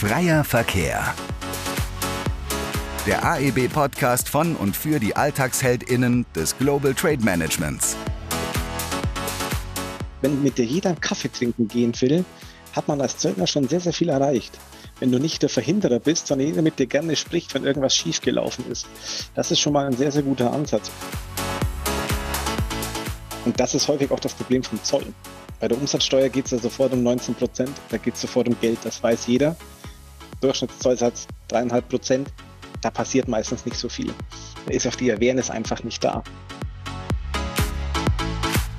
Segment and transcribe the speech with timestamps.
[0.00, 1.12] Freier Verkehr.
[3.04, 7.96] Der AEB-Podcast von und für die AlltagsheldInnen des Global Trade Managements.
[10.20, 12.24] Wenn mit dir jeder Kaffee trinken gehen will,
[12.76, 14.56] hat man als Zöllner schon sehr, sehr viel erreicht.
[15.00, 18.70] Wenn du nicht der Verhinderer bist, sondern jeder mit dir gerne spricht, wenn irgendwas schiefgelaufen
[18.70, 18.86] ist.
[19.34, 20.92] Das ist schon mal ein sehr, sehr guter Ansatz.
[23.44, 25.06] Und das ist häufig auch das Problem vom Zoll.
[25.58, 28.56] Bei der Umsatzsteuer geht es ja sofort um 19 Prozent, da geht es sofort um
[28.60, 29.56] Geld, das weiß jeder.
[30.40, 32.32] Durchschnittszollsatz 3,5 Prozent,
[32.80, 34.12] da passiert meistens nicht so viel.
[34.66, 36.22] Da ist auch die Awareness einfach nicht da.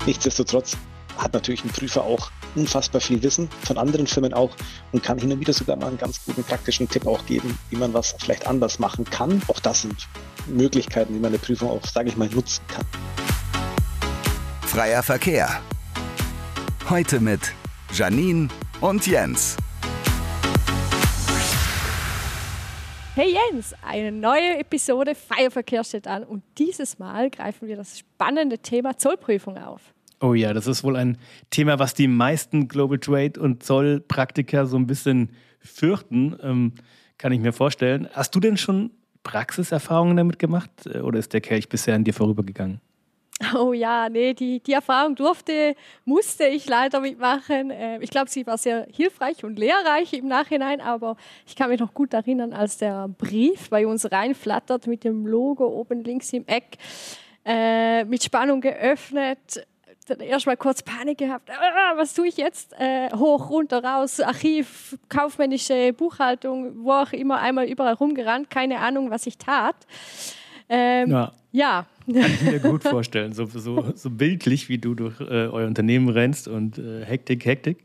[0.06, 0.78] Nichtsdestotrotz
[1.18, 4.56] hat natürlich ein Prüfer auch unfassbar viel Wissen von anderen Firmen auch
[4.92, 7.76] und kann hin und wieder sogar mal einen ganz guten praktischen Tipp auch geben, wie
[7.76, 9.42] man was vielleicht anders machen kann.
[9.48, 10.08] Auch das sind
[10.48, 12.86] Möglichkeiten, wie man eine Prüfung auch, sage ich mal, nutzen kann.
[14.62, 15.62] Freier Verkehr.
[16.90, 17.54] Heute mit
[17.94, 18.48] Janine
[18.82, 19.58] und Jens.
[23.16, 28.60] Hey Jens, eine neue Episode Feierverkehr steht an und dieses Mal greifen wir das spannende
[28.60, 29.82] Thema Zollprüfung auf.
[30.22, 31.18] Oh ja, das ist wohl ein
[31.50, 36.74] Thema, was die meisten Global Trade und Zollpraktiker so ein bisschen fürchten, ähm,
[37.18, 38.08] kann ich mir vorstellen.
[38.14, 38.92] Hast du denn schon
[39.24, 42.80] Praxiserfahrungen damit gemacht äh, oder ist der Kelch bisher an dir vorübergegangen?
[43.56, 47.72] Oh ja, nee, die, die Erfahrung durfte, musste ich leider mitmachen.
[47.72, 51.16] Ähm, ich glaube, sie war sehr hilfreich und lehrreich im Nachhinein, aber
[51.48, 55.66] ich kann mich noch gut erinnern, als der Brief bei uns reinflattert mit dem Logo
[55.68, 56.78] oben links im Eck,
[57.46, 59.66] äh, mit Spannung geöffnet
[60.10, 61.50] dann erstmal kurz Panik gehabt.
[61.50, 62.74] Ah, was tue ich jetzt?
[62.80, 69.12] Äh, hoch, runter, raus, Archiv, kaufmännische Buchhaltung, wo auch immer, einmal überall rumgerannt, keine Ahnung,
[69.12, 69.76] was ich tat.
[70.68, 71.32] Ähm, ja.
[71.52, 71.86] ja.
[72.14, 76.10] Kann ich mir gut vorstellen, so, so, so bildlich, wie du durch äh, euer Unternehmen
[76.10, 77.84] rennst und äh, Hektik, Hektik.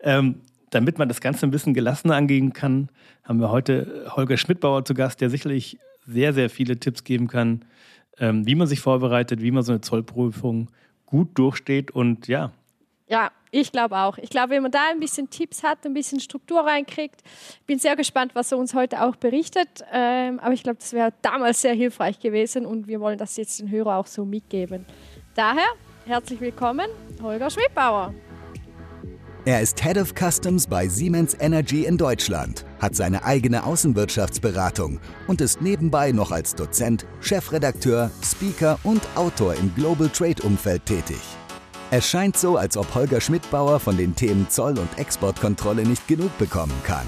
[0.00, 0.36] Ähm,
[0.70, 2.88] damit man das Ganze ein bisschen gelassener angehen kann,
[3.24, 7.64] haben wir heute Holger Schmidbauer zu Gast, der sicherlich sehr, sehr viele Tipps geben kann,
[8.18, 10.68] ähm, wie man sich vorbereitet, wie man so eine Zollprüfung
[11.06, 12.52] gut durchsteht und ja.
[13.10, 14.18] Ja, ich glaube auch.
[14.18, 17.20] Ich glaube, wenn man da ein bisschen Tipps hat, ein bisschen Struktur reinkriegt,
[17.66, 19.68] bin sehr gespannt, was er uns heute auch berichtet.
[19.92, 23.58] Ähm, aber ich glaube, das wäre damals sehr hilfreich gewesen und wir wollen das jetzt
[23.58, 24.86] den Hörer auch so mitgeben.
[25.34, 25.66] Daher
[26.06, 26.86] herzlich willkommen,
[27.20, 28.14] Holger Schwebauer.
[29.44, 35.40] Er ist Head of Customs bei Siemens Energy in Deutschland, hat seine eigene Außenwirtschaftsberatung und
[35.40, 41.39] ist nebenbei noch als Dozent, Chefredakteur, Speaker und Autor im Global Trade Umfeld tätig.
[41.92, 46.36] Es scheint so, als ob Holger Schmidbauer von den Themen Zoll- und Exportkontrolle nicht genug
[46.38, 47.06] bekommen kann.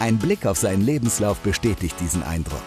[0.00, 2.62] Ein Blick auf seinen Lebenslauf bestätigt diesen Eindruck.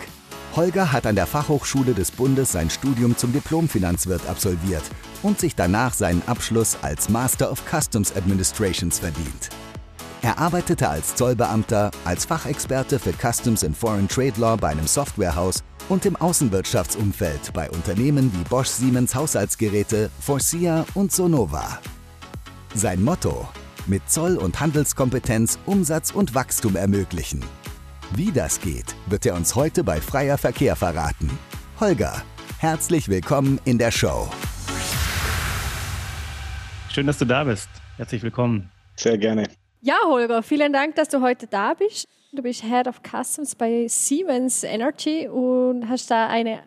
[0.56, 4.84] Holger hat an der Fachhochschule des Bundes sein Studium zum Diplomfinanzwirt absolviert
[5.24, 9.50] und sich danach seinen Abschluss als Master of Customs Administrations verdient.
[10.26, 15.64] Er arbeitete als Zollbeamter, als Fachexperte für Customs and Foreign Trade Law bei einem Softwarehaus
[15.88, 21.80] und im Außenwirtschaftsumfeld bei Unternehmen wie Bosch Siemens Haushaltsgeräte, Forcia und Sonova.
[22.74, 23.48] Sein Motto:
[23.86, 27.46] mit Zoll- und Handelskompetenz Umsatz und Wachstum ermöglichen.
[28.16, 31.30] Wie das geht, wird er uns heute bei Freier Verkehr verraten.
[31.80, 32.24] Holger,
[32.58, 34.28] herzlich willkommen in der Show.
[36.90, 37.70] Schön, dass du da bist.
[37.98, 38.72] Herzlich willkommen.
[38.96, 39.48] Sehr gerne.
[39.86, 42.08] Ja, Holger, vielen Dank, dass du heute da bist.
[42.32, 46.64] Du bist Head of Customs bei Siemens Energy und hast da eine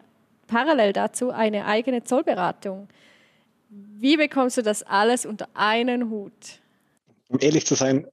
[0.46, 2.86] parallel dazu eine eigene Zollberatung.
[3.70, 6.60] Wie bekommst du das alles unter einen Hut?
[7.26, 8.06] Um ehrlich zu sein,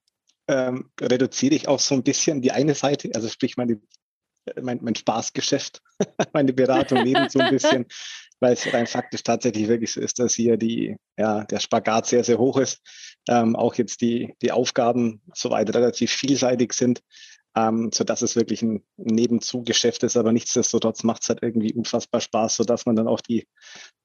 [0.47, 3.79] ähm, reduziere ich auch so ein bisschen die eine Seite, also sprich meine,
[4.59, 5.83] mein, mein Spaßgeschäft,
[6.33, 7.85] meine Beratung neben so ein bisschen,
[8.39, 12.23] weil es rein faktisch tatsächlich wirklich so ist, dass hier die, ja, der Spagat sehr,
[12.23, 12.81] sehr hoch ist.
[13.27, 17.01] Ähm, auch jetzt die, die Aufgaben soweit relativ vielseitig sind,
[17.55, 22.21] ähm, so dass es wirklich ein Nebenzugeschäft ist, aber nichtsdestotrotz macht es halt irgendwie unfassbar
[22.21, 23.47] Spaß, sodass man dann auch die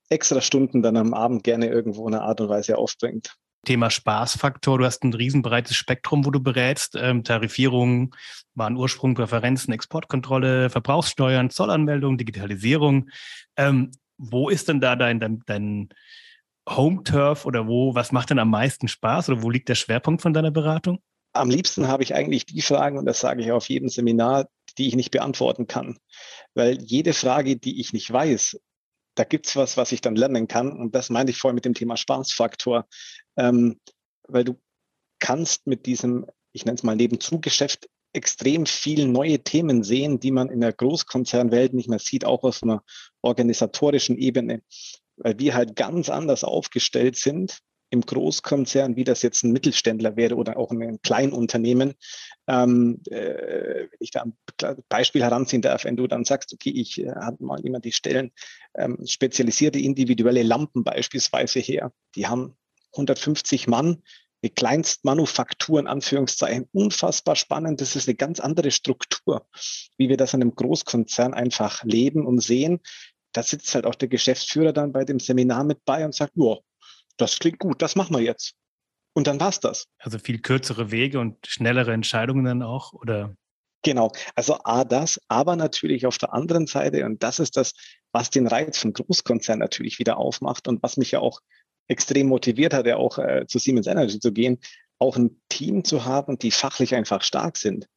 [0.09, 3.34] extra Stunden dann am Abend gerne irgendwo in einer Art und Weise aufbringt.
[3.64, 4.78] Thema Spaßfaktor.
[4.78, 6.97] Du hast ein riesenbreites Spektrum, wo du berätst.
[6.97, 8.15] Ähm, Tarifierung,
[8.54, 13.10] Warenursprung, Präferenzen, Exportkontrolle, Verbrauchssteuern, Zollanmeldung, Digitalisierung.
[13.56, 15.89] Ähm, wo ist denn da dein, dein, dein
[16.68, 20.33] Home-Turf oder wo, was macht denn am meisten Spaß oder wo liegt der Schwerpunkt von
[20.33, 21.01] deiner Beratung?
[21.33, 24.48] Am liebsten habe ich eigentlich die Fragen, und das sage ich auf jedem Seminar,
[24.78, 25.98] die ich nicht beantworten kann.
[26.54, 28.60] Weil jede Frage, die ich nicht weiß,
[29.15, 30.72] da gibt es was, was ich dann lernen kann.
[30.72, 32.86] Und das meine ich vorhin mit dem Thema Spaßfaktor
[33.36, 33.80] ähm,
[34.28, 34.60] weil du
[35.18, 40.51] kannst mit diesem, ich nenne es mal Nebenzugeschäft, extrem viel neue Themen sehen, die man
[40.51, 42.83] in der Großkonzernwelt nicht mehr sieht, auch auf einer
[43.22, 44.62] organisatorischen Ebene,
[45.21, 50.37] weil wir halt ganz anders aufgestellt sind im Großkonzern, wie das jetzt ein Mittelständler wäre
[50.37, 51.95] oder auch ein Kleinunternehmen.
[52.47, 54.37] Ähm, äh, wenn ich da ein
[54.89, 58.31] Beispiel heranziehen darf, wenn du dann sagst, okay, ich äh, habe mal jemand die Stellen
[58.77, 62.57] ähm, spezialisierte individuelle Lampen beispielsweise her, die haben
[62.93, 64.03] 150 Mann,
[64.43, 67.81] eine Kleinstmanufaktur in Anführungszeichen, unfassbar spannend.
[67.81, 69.47] Das ist eine ganz andere Struktur,
[69.99, 72.81] wie wir das an einem Großkonzern einfach leben und sehen.
[73.32, 76.56] Da sitzt halt auch der Geschäftsführer dann bei dem Seminar mit bei und sagt, ja,
[77.16, 78.54] das klingt gut, das machen wir jetzt.
[79.12, 79.86] Und dann war's das.
[79.98, 83.34] Also viel kürzere Wege und schnellere Entscheidungen dann auch, oder?
[83.82, 87.72] Genau, also A, das, aber natürlich auf der anderen Seite, und das ist das,
[88.12, 91.41] was den Reiz von Großkonzern natürlich wieder aufmacht und was mich ja auch
[91.88, 94.59] extrem motiviert hat, ja auch äh, zu Siemens Energy zu gehen,
[95.00, 97.88] auch ein Team zu haben, die fachlich einfach stark sind,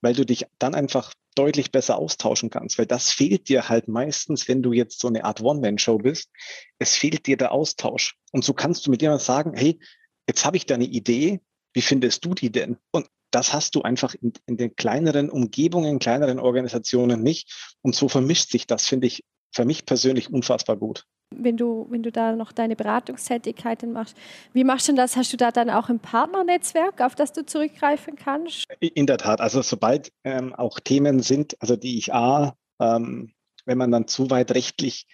[0.00, 4.48] weil du dich dann einfach deutlich besser austauschen kannst, weil das fehlt dir halt meistens,
[4.48, 6.30] wenn du jetzt so eine Art One-Man-Show bist.
[6.78, 8.16] Es fehlt dir der Austausch.
[8.32, 9.80] Und so kannst du mit jemandem sagen, hey,
[10.28, 11.40] jetzt habe ich da eine Idee,
[11.72, 12.76] wie findest du die denn?
[12.90, 17.74] Und das hast du einfach in, in den kleineren Umgebungen, kleineren Organisationen nicht.
[17.80, 21.06] Und so vermischt sich das, finde ich, für mich persönlich unfassbar gut
[21.38, 24.16] wenn du, wenn du da noch deine Beratungstätigkeiten machst.
[24.52, 25.16] Wie machst du das?
[25.16, 28.64] Hast du da dann auch ein Partnernetzwerk, auf das du zurückgreifen kannst?
[28.80, 29.40] In der Tat.
[29.40, 33.32] Also sobald ähm, auch Themen sind, also die ich A, ähm,
[33.64, 35.06] wenn man dann zu weit rechtlich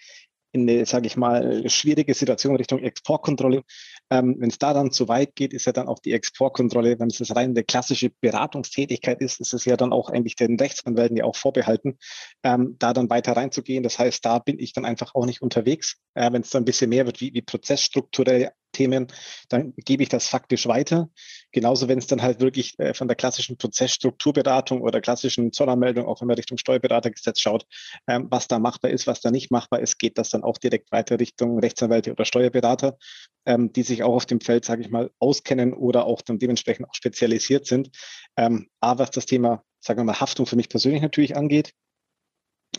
[0.52, 3.62] in eine, sage ich mal, schwierige Situation Richtung Exportkontrolle.
[4.10, 7.08] Ähm, wenn es da dann zu weit geht, ist ja dann auch die Exportkontrolle, wenn
[7.08, 11.16] es das rein eine klassische Beratungstätigkeit ist, ist es ja dann auch eigentlich den Rechtsanwälten
[11.16, 11.98] ja auch vorbehalten,
[12.42, 13.82] ähm, da dann weiter reinzugehen.
[13.82, 15.96] Das heißt, da bin ich dann einfach auch nicht unterwegs.
[16.14, 19.08] Äh, wenn es dann ein bisschen mehr wird, wie, wie prozessstrukturelle Themen,
[19.48, 21.10] dann gebe ich das faktisch weiter.
[21.52, 26.20] Genauso, wenn es dann halt wirklich äh, von der klassischen Prozessstrukturberatung oder klassischen Zollanmeldung, auch
[26.20, 27.66] man Richtung Steuerberatergesetz schaut,
[28.06, 30.92] ähm, was da machbar ist, was da nicht machbar ist, geht das dann auch direkt
[30.92, 32.98] weiter Richtung Rechtsanwälte oder Steuerberater,
[33.46, 36.88] ähm, die sich auch auf dem Feld, sage ich mal, auskennen oder auch dann dementsprechend
[36.88, 37.90] auch spezialisiert sind.
[38.36, 41.72] Ähm, A, was das Thema, sagen wir mal, Haftung für mich persönlich natürlich angeht,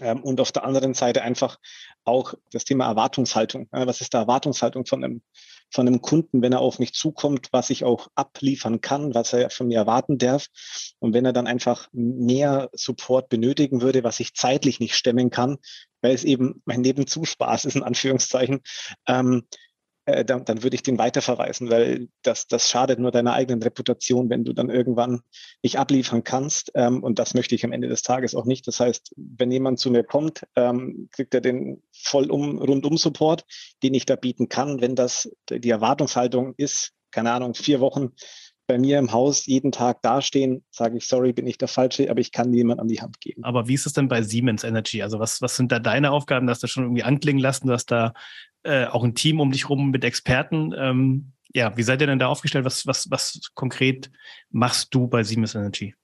[0.02, 1.58] und auf der anderen Seite einfach
[2.04, 3.68] auch das Thema Erwartungshaltung.
[3.72, 5.22] was ist da Erwartungshaltung von einem,
[5.72, 9.50] von einem Kunden, wenn er auf mich zukommt, was ich auch abliefern kann, was er
[9.50, 10.48] von mir erwarten darf.
[11.00, 15.58] Und wenn er dann einfach mehr Support benötigen würde, was ich zeitlich nicht stemmen kann,
[16.02, 18.62] weil es eben mein Nebenzuspaß ist, in Anführungszeichen,
[19.08, 19.44] ähm,
[20.14, 24.30] äh, dann, dann würde ich den weiterverweisen, weil das, das schadet nur deiner eigenen Reputation,
[24.30, 25.22] wenn du dann irgendwann
[25.64, 26.72] nicht abliefern kannst.
[26.76, 28.68] Ähm, und das möchte ich am Ende des Tages auch nicht.
[28.68, 33.46] Das heißt, wenn jemand zu mir kommt, ähm, kriegt er den vollum, rundum Support,
[33.84, 34.82] den ich da bieten kann.
[34.82, 38.14] Wenn das die Erwartungshaltung ist, keine Ahnung, vier Wochen
[38.70, 42.20] bei mir im Haus jeden Tag dastehen, sage ich, sorry, bin ich der Falsche, aber
[42.20, 43.44] ich kann niemand an die Hand geben.
[43.44, 45.02] Aber wie ist es denn bei Siemens Energy?
[45.02, 46.46] Also was, was sind da deine Aufgaben?
[46.46, 48.14] Du hast das schon irgendwie anklingen lassen, du hast da
[48.62, 50.72] äh, auch ein Team um dich rum mit Experten.
[50.78, 52.64] Ähm, ja, wie seid ihr denn da aufgestellt?
[52.64, 54.12] Was, was, was konkret
[54.52, 55.96] machst du bei Siemens Energy?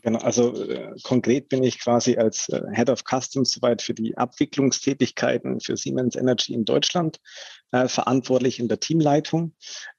[0.00, 4.16] Genau, also äh, konkret bin ich quasi als äh, Head of Customs soweit für die
[4.16, 7.20] Abwicklungstätigkeiten für Siemens Energy in Deutschland
[7.72, 9.54] äh, verantwortlich in der Teamleitung.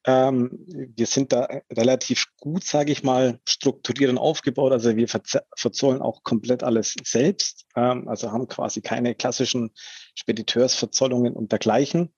[0.06, 4.72] Ähm, wir sind da relativ gut, sage ich mal, strukturiert und aufgebaut.
[4.72, 9.72] Also wir verzollen auch komplett alles selbst, ähm, also haben quasi keine klassischen
[10.16, 12.14] Spediteursverzollungen und dergleichen.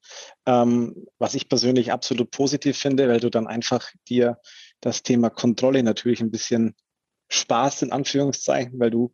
[0.45, 4.39] Ähm, was ich persönlich absolut positiv finde, weil du dann einfach dir
[4.81, 6.75] das Thema Kontrolle natürlich ein bisschen
[7.29, 9.13] Spaß in Anführungszeichen, weil du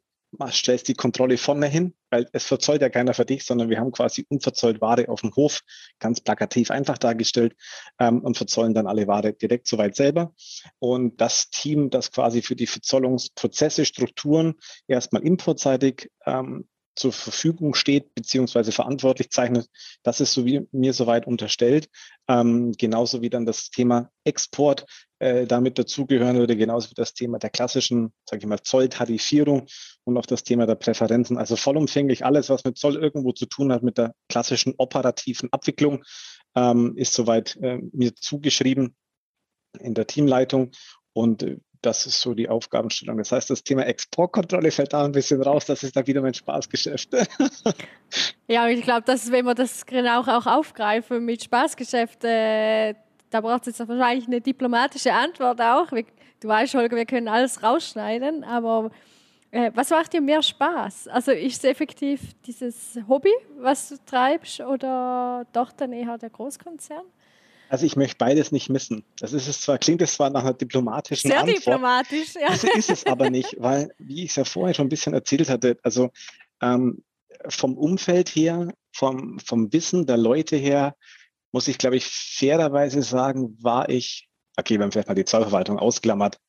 [0.50, 3.92] stellst die Kontrolle vorne hin, weil es verzollt ja keiner für dich, sondern wir haben
[3.92, 5.62] quasi unverzollt Ware auf dem Hof,
[6.00, 7.56] ganz plakativ einfach dargestellt
[8.00, 10.34] ähm, und verzollen dann alle Ware direkt soweit selber.
[10.80, 14.56] Und das Team, das quasi für die Verzollungsprozesse, Strukturen
[14.88, 19.68] erstmal importseitig ähm, zur Verfügung steht, beziehungsweise verantwortlich zeichnet,
[20.04, 21.90] das ist so wie mir soweit unterstellt.
[22.28, 24.86] Ähm, genauso wie dann das Thema Export
[25.20, 29.68] äh, damit dazugehören würde, genauso wie das Thema der klassischen, sage ich mal, Zolltarifierung
[30.04, 31.38] und auch das Thema der Präferenzen.
[31.38, 36.04] Also vollumfänglich alles, was mit Zoll irgendwo zu tun hat, mit der klassischen operativen Abwicklung,
[36.56, 38.96] ähm, ist soweit äh, mir zugeschrieben
[39.80, 40.72] in der Teamleitung.
[41.14, 43.18] Und äh, das ist so die Aufgabenstellung.
[43.18, 45.66] Das heißt, das Thema Exportkontrolle fällt da ein bisschen raus.
[45.66, 47.10] Das ist da wieder mein Spaßgeschäft.
[48.48, 52.94] ja, ich glaube, dass wenn wir das genau auch aufgreifen mit Spaßgeschäft, äh,
[53.30, 55.88] da braucht es jetzt wahrscheinlich eine diplomatische Antwort auch.
[56.40, 58.92] Du weißt, Holger, wir können alles rausschneiden, aber
[59.52, 61.08] äh, was macht dir mehr Spaß?
[61.08, 67.06] Also ist es effektiv dieses Hobby, was du treibst, oder doch dann eher der Großkonzern?
[67.72, 69.06] Also ich möchte beides nicht missen.
[69.18, 71.58] Das ist es zwar, klingt es zwar nach einer diplomatischen Sehr Antwort.
[71.58, 72.50] diplomatisch, ja.
[72.50, 75.50] Das ist es aber nicht, weil, wie ich es ja vorher schon ein bisschen erzählt
[75.50, 76.12] hatte, also
[76.62, 77.02] ähm,
[77.48, 80.98] vom Umfeld her, vom, vom Wissen der Leute her,
[81.54, 85.80] muss ich, glaube ich, fairerweise sagen, war ich, okay, wir haben vielleicht mal die Zollverwaltung
[85.80, 86.42] ausklammert,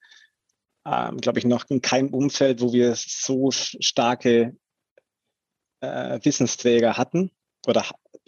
[0.84, 4.56] ähm, glaube ich, noch in keinem Umfeld, wo wir so starke
[5.82, 7.30] äh, Wissensträger hatten
[7.68, 7.84] oder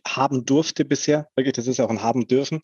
[0.06, 1.28] haben durfte bisher.
[1.36, 2.60] Wirklich, das ist auch ein haben dürfen.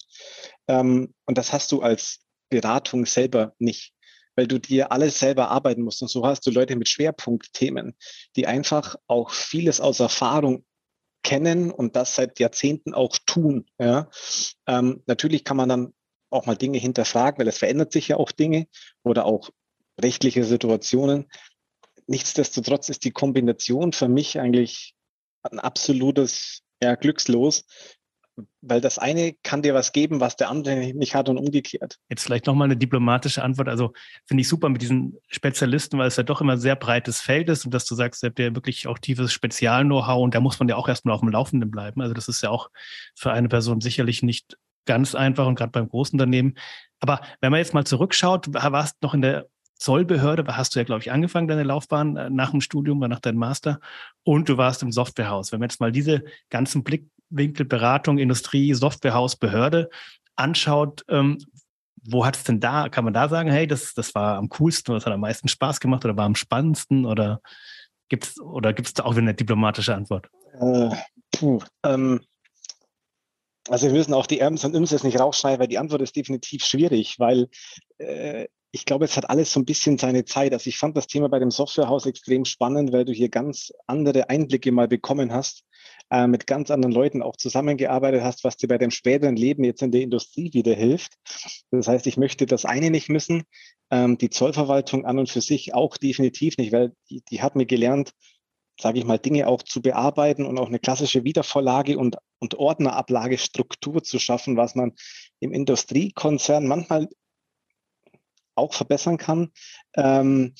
[0.69, 2.21] Ähm, und das hast du als
[2.51, 3.95] Beratung selber nicht,
[4.37, 6.03] weil du dir alles selber arbeiten musst.
[6.03, 7.97] Und so hast du Leute mit Schwerpunktthemen,
[8.37, 10.65] die einfach auch vieles aus Erfahrung
[11.23, 13.67] kennen und das seit Jahrzehnten auch tun.
[13.79, 14.09] Ja.
[14.67, 15.95] Ähm, natürlich kann man dann
[16.31, 18.67] auch mal Dinge hinterfragen, weil es verändert sich ja auch Dinge
[19.03, 19.51] oder auch
[20.01, 21.31] rechtliche Situationen.
[22.07, 24.95] Nichtsdestotrotz ist die Kombination für mich eigentlich
[25.43, 27.65] ein absolutes ja, glückslos,
[28.63, 31.99] weil das eine kann dir was geben, was der andere nicht hat und umgekehrt.
[32.09, 33.69] Jetzt vielleicht nochmal eine diplomatische Antwort.
[33.69, 33.93] Also
[34.27, 37.65] finde ich super mit diesen Spezialisten, weil es ja doch immer sehr breites Feld ist
[37.65, 40.69] und dass du sagst, ihr habt ja wirklich auch tiefes Spezial-Know-how und da muss man
[40.69, 42.01] ja auch erstmal auf dem Laufenden bleiben.
[42.01, 42.71] Also das ist ja auch
[43.15, 44.57] für eine Person sicherlich nicht
[44.87, 46.55] ganz einfach und gerade beim großen Unternehmen.
[47.01, 49.47] Aber wenn man jetzt mal zurückschaut, warst noch in der
[49.81, 53.39] Zollbehörde, hast du ja, glaube ich, angefangen, deine Laufbahn äh, nach dem Studium, nach deinem
[53.39, 53.81] Master
[54.23, 55.53] und du warst im Softwarehaus.
[55.53, 59.89] Wenn man jetzt mal diese ganzen Blickwinkel, Beratung, Industrie, Softwarehaus, Behörde
[60.37, 61.39] anschaut, ähm,
[62.03, 64.93] wo hat es denn da, kann man da sagen, hey, das, das war am coolsten
[64.93, 67.41] oder das hat am meisten Spaß gemacht oder war am spannendsten oder
[68.09, 70.29] gibt es oder gibt's da auch wieder eine diplomatische Antwort?
[70.61, 70.91] Äh,
[71.33, 72.21] puh, ähm,
[73.69, 76.17] also wir müssen auch die Erms und Ims jetzt nicht rausschneiden, weil die Antwort ist
[76.17, 77.49] definitiv schwierig, weil
[77.99, 80.53] äh, ich glaube, es hat alles so ein bisschen seine Zeit.
[80.53, 84.31] Also ich fand das Thema bei dem Softwarehaus extrem spannend, weil du hier ganz andere
[84.31, 85.65] Einblicke mal bekommen hast,
[86.11, 89.83] äh, mit ganz anderen Leuten auch zusammengearbeitet hast, was dir bei deinem späteren Leben jetzt
[89.83, 91.15] in der Industrie wieder hilft.
[91.71, 93.43] Das heißt, ich möchte das eine nicht missen,
[93.91, 97.67] ähm, die Zollverwaltung an und für sich auch definitiv nicht, weil die, die hat mir
[97.67, 98.13] gelernt,
[98.81, 104.03] sage ich mal, Dinge auch zu bearbeiten und auch eine klassische Wiedervorlage und, und Ordnerablagestruktur
[104.03, 104.93] zu schaffen, was man
[105.41, 107.09] im Industriekonzern manchmal
[108.55, 109.51] auch verbessern kann.
[109.97, 110.55] Ähm,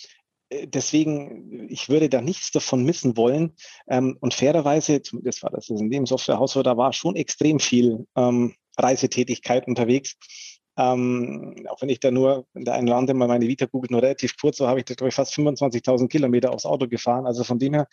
[0.51, 3.55] äh, deswegen, ich würde da nichts davon missen wollen.
[3.89, 8.55] Ähm, und fairerweise, zumindest war das in dem Softwarehaus, da war schon extrem viel ähm,
[8.77, 10.17] Reisetätigkeit unterwegs.
[10.77, 13.91] Ähm, auch wenn ich da nur in der einen oder anderen mal meine Vita googelt,
[13.91, 17.27] nur relativ kurz, so habe ich da, glaube ich, fast 25.000 Kilometer aufs Auto gefahren.
[17.27, 17.87] Also von dem her,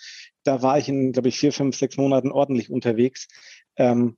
[0.44, 3.28] da war ich in, glaube ich, vier, fünf, sechs Monaten ordentlich unterwegs.
[3.76, 4.18] Ähm,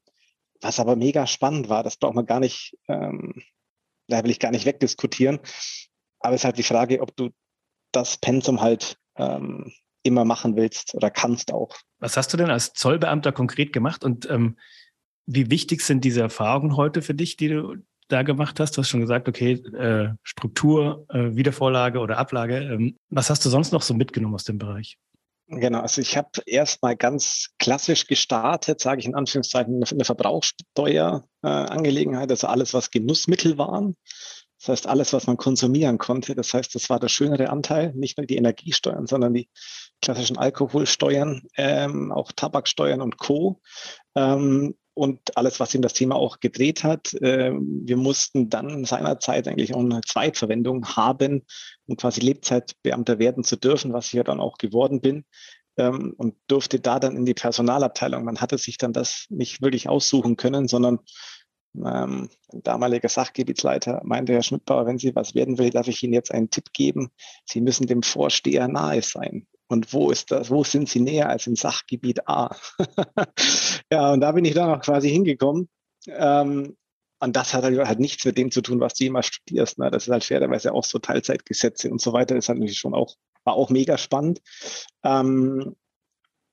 [0.62, 3.41] was aber mega spannend war, das braucht man gar nicht, ähm,
[4.09, 5.39] da will ich gar nicht wegdiskutieren.
[6.19, 7.29] Aber es ist halt die Frage, ob du
[7.91, 9.71] das Pensum halt ähm,
[10.03, 11.75] immer machen willst oder kannst auch.
[11.99, 14.57] Was hast du denn als Zollbeamter konkret gemacht und ähm,
[15.25, 17.75] wie wichtig sind diese Erfahrungen heute für dich, die du
[18.07, 18.75] da gemacht hast?
[18.75, 22.57] Du hast schon gesagt, okay, äh, Struktur, äh, Wiedervorlage oder Ablage.
[22.57, 24.97] Ähm, was hast du sonst noch so mitgenommen aus dem Bereich?
[25.51, 32.34] Genau, also ich habe erstmal ganz klassisch gestartet, sage ich in Anführungszeichen, eine Verbrauchssteuerangelegenheit, äh,
[32.34, 33.96] also alles, was Genussmittel waren.
[34.60, 36.36] Das heißt, alles, was man konsumieren konnte.
[36.36, 39.50] Das heißt, das war der schönere Anteil, nicht nur die Energiesteuern, sondern die
[40.03, 43.60] klassischen Alkoholsteuern, ähm, auch Tabaksteuern und Co.
[44.15, 47.13] Ähm, und alles, was in das Thema auch gedreht hat.
[47.13, 51.46] Äh, wir mussten dann seinerzeit eigentlich auch eine Zweitverwendung haben,
[51.88, 55.24] um quasi Lebzeitbeamter werden zu dürfen, was ich ja dann auch geworden bin.
[55.77, 58.25] Ähm, und durfte da dann in die Personalabteilung.
[58.25, 61.00] Man hatte sich dann das nicht wirklich aussuchen können, sondern
[61.77, 66.34] ähm, damaliger Sachgebietsleiter meinte, Herr Schmidtbauer, wenn Sie was werden will, darf ich Ihnen jetzt
[66.34, 67.10] einen Tipp geben.
[67.46, 69.48] Sie müssen dem Vorsteher nahe sein.
[69.69, 70.49] Und wo ist das?
[70.49, 72.55] Wo sind Sie näher als im Sachgebiet A?
[73.91, 75.69] ja, und da bin ich dann auch quasi hingekommen.
[76.07, 76.75] Ähm,
[77.19, 79.77] und das hat halt, halt, nichts mit dem zu tun, was du jemals studierst.
[79.77, 79.91] Ne?
[79.91, 82.33] Das ist halt fairerweise auch so Teilzeitgesetze und so weiter.
[82.33, 84.41] Das ist halt natürlich schon auch, war auch mega spannend.
[85.03, 85.75] Ähm,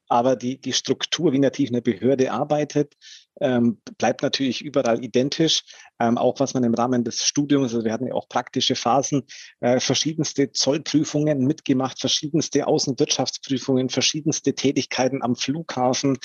[0.08, 2.96] aber die, die Struktur, wie natürlich eine Behörde arbeitet,
[3.40, 5.62] ähm, bleibt natürlich überall identisch.
[5.98, 9.24] Ähm, auch was man im Rahmen des Studiums, also wir hatten ja auch praktische Phasen,
[9.60, 16.18] äh, verschiedenste Zollprüfungen mitgemacht, verschiedenste Außenwirtschaftsprüfungen, verschiedenste Tätigkeiten am Flughafen.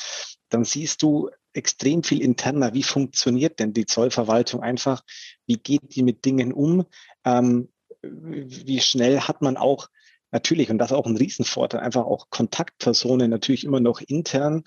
[0.49, 2.73] Dann siehst du extrem viel interner.
[2.73, 5.03] Wie funktioniert denn die Zollverwaltung einfach?
[5.45, 6.85] Wie geht die mit Dingen um?
[7.25, 7.69] Ähm,
[8.01, 9.87] wie schnell hat man auch
[10.31, 14.63] natürlich, und das ist auch ein Riesenvorteil, einfach auch Kontaktpersonen natürlich immer noch intern,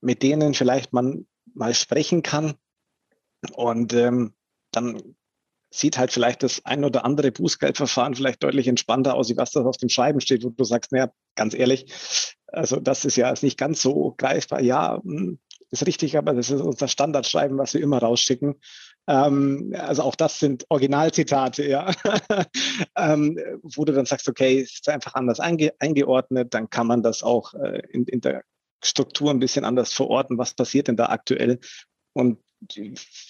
[0.00, 1.26] mit denen vielleicht man
[1.58, 2.54] mal sprechen kann.
[3.54, 4.34] Und ähm,
[4.72, 5.16] dann
[5.70, 9.66] sieht halt vielleicht das ein oder andere Bußgeldverfahren vielleicht deutlich entspannter aus, wie was das
[9.66, 11.92] auf dem Schreiben steht, wo du sagst, naja, ganz ehrlich,
[12.46, 14.62] also das ist ja nicht ganz so greifbar.
[14.62, 15.38] Ja, hm,
[15.70, 18.54] ist richtig, aber das ist unser Standardschreiben, was wir immer rausschicken.
[19.06, 21.92] Ähm, also auch das sind Originalzitate, ja.
[22.96, 27.02] ähm, wo du dann sagst, okay, es ist einfach anders einge eingeordnet, dann kann man
[27.02, 28.42] das auch äh, in, in der
[28.82, 31.58] Struktur ein bisschen anders verorten, was passiert denn da aktuell.
[32.12, 32.38] Und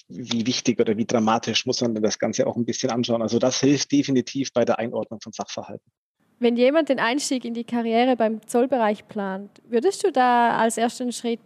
[0.09, 3.21] wie wichtig oder wie dramatisch muss man das Ganze auch ein bisschen anschauen.
[3.21, 5.91] Also das hilft definitiv bei der Einordnung von Sachverhalten.
[6.39, 11.13] Wenn jemand den Einstieg in die Karriere beim Zollbereich plant, würdest du da als ersten
[11.13, 11.41] Schritt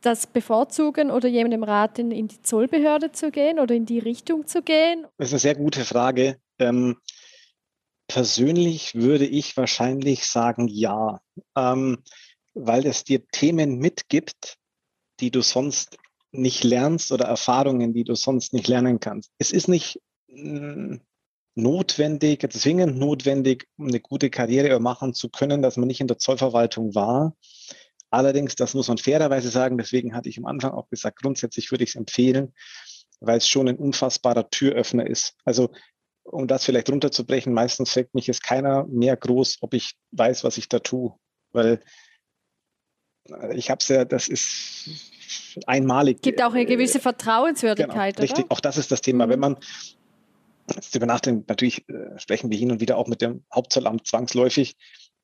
[0.00, 4.62] das bevorzugen oder jemandem raten, in die Zollbehörde zu gehen oder in die Richtung zu
[4.62, 5.06] gehen?
[5.18, 6.36] Das ist eine sehr gute Frage.
[6.60, 6.96] Ähm,
[8.06, 11.20] persönlich würde ich wahrscheinlich sagen ja,
[11.56, 11.98] ähm,
[12.56, 14.56] weil es dir Themen mitgibt,
[15.20, 15.98] die du sonst
[16.32, 19.30] nicht lernst oder Erfahrungen, die du sonst nicht lernen kannst.
[19.38, 20.96] Es ist nicht mm,
[21.54, 26.18] notwendig, zwingend notwendig, um eine gute Karriere machen zu können, dass man nicht in der
[26.18, 27.36] Zollverwaltung war.
[28.10, 31.84] Allerdings, das muss man fairerweise sagen, deswegen hatte ich am Anfang auch gesagt, grundsätzlich würde
[31.84, 32.54] ich es empfehlen,
[33.20, 35.34] weil es schon ein unfassbarer Türöffner ist.
[35.44, 35.70] Also
[36.22, 40.56] um das vielleicht runterzubrechen, meistens fragt mich jetzt keiner mehr groß, ob ich weiß, was
[40.56, 41.14] ich da tue.
[41.52, 41.80] Weil
[43.54, 44.90] ich habe es ja, das ist
[45.66, 46.22] einmalig.
[46.22, 49.26] Gibt auch eine gewisse Vertrauenswürdigkeit, genau, Richtig, auch das ist das Thema.
[49.26, 49.30] Mhm.
[49.30, 49.56] Wenn man
[50.74, 54.76] jetzt über nachdenkt, natürlich äh, sprechen wir hin und wieder auch mit dem Hauptzollamt zwangsläufig.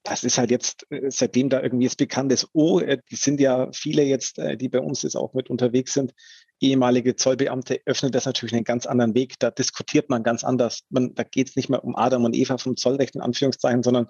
[0.05, 3.41] Das ist halt jetzt, äh, seitdem da irgendwie es bekannt ist, oh, äh, die sind
[3.41, 6.13] ja viele jetzt, äh, die bei uns jetzt auch mit unterwegs sind,
[6.61, 9.39] ehemalige Zollbeamte, öffnet das natürlich einen ganz anderen Weg.
[9.39, 10.83] Da diskutiert man ganz anders.
[10.91, 14.07] Man, da geht es nicht mehr um Adam und Eva vom Zollrecht in Anführungszeichen, sondern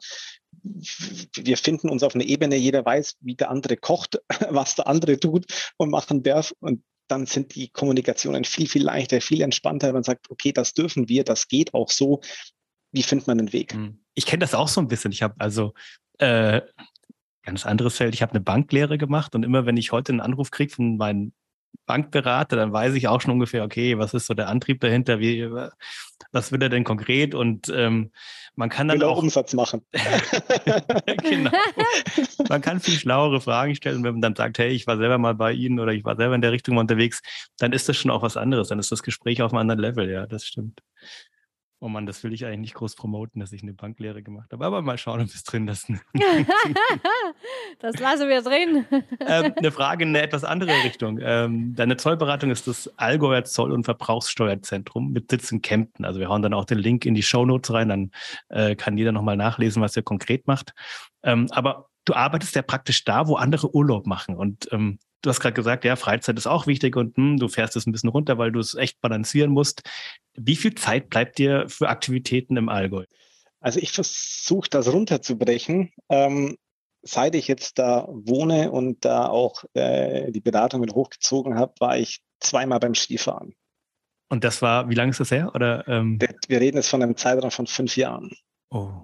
[0.62, 5.18] wir finden uns auf einer Ebene, jeder weiß, wie der andere kocht, was der andere
[5.18, 6.54] tut und machen darf.
[6.60, 9.92] Und dann sind die Kommunikationen viel, viel leichter, viel entspannter.
[9.92, 12.20] Man sagt, okay, das dürfen wir, das geht auch so.
[12.92, 13.72] Wie findet man den Weg?
[13.72, 13.98] Hm.
[14.14, 15.12] Ich kenne das auch so ein bisschen.
[15.12, 15.74] Ich habe also
[16.18, 16.60] äh,
[17.42, 18.14] ganz anderes Feld.
[18.14, 21.34] Ich habe eine Banklehre gemacht und immer wenn ich heute einen Anruf kriege von meinen
[21.86, 25.48] Bankberater, dann weiß ich auch schon ungefähr, okay, was ist so der Antrieb dahinter, wie,
[26.30, 28.10] was will er denn konkret und ähm,
[28.54, 29.82] man kann dann will auch, Umsatz machen.
[31.22, 31.50] genau.
[32.48, 35.34] Man kann viel schlauere Fragen stellen, wenn man dann sagt, hey, ich war selber mal
[35.34, 37.22] bei Ihnen oder ich war selber in der Richtung unterwegs,
[37.58, 40.10] dann ist das schon auch was anderes, dann ist das Gespräch auf einem anderen Level,
[40.10, 40.82] ja, das stimmt.
[41.84, 44.64] Oh Mann, das will ich eigentlich nicht groß promoten, dass ich eine Banklehre gemacht habe.
[44.64, 46.00] Aber mal schauen, ob wir es drin lassen.
[47.80, 48.86] das lassen wir drin.
[49.18, 51.18] ähm, eine Frage in eine etwas andere Richtung.
[51.20, 56.04] Ähm, deine Zollberatung ist das Allgäuer Zoll- und Verbrauchssteuerzentrum mit Sitz in Kempten.
[56.04, 58.12] Also wir hauen dann auch den Link in die Shownotes rein, dann
[58.48, 60.74] äh, kann jeder nochmal nachlesen, was ihr konkret macht.
[61.24, 64.36] Ähm, aber du arbeitest ja praktisch da, wo andere Urlaub machen.
[64.36, 67.76] Und ähm, du hast gerade gesagt, ja, Freizeit ist auch wichtig und hm, du fährst
[67.76, 69.82] es ein bisschen runter, weil du es echt balancieren musst.
[70.34, 73.04] Wie viel Zeit bleibt dir für Aktivitäten im Allgäu?
[73.60, 75.92] Also ich versuche das runterzubrechen.
[76.08, 76.56] Ähm,
[77.02, 81.96] seit ich jetzt da wohne und da auch äh, die Beratung mit hochgezogen habe, war
[81.96, 83.54] ich zweimal beim Skifahren.
[84.28, 85.52] Und das war, wie lange ist das her?
[85.54, 86.18] Oder, ähm?
[86.48, 88.30] Wir reden jetzt von einem Zeitraum von fünf Jahren.
[88.70, 89.02] Oh,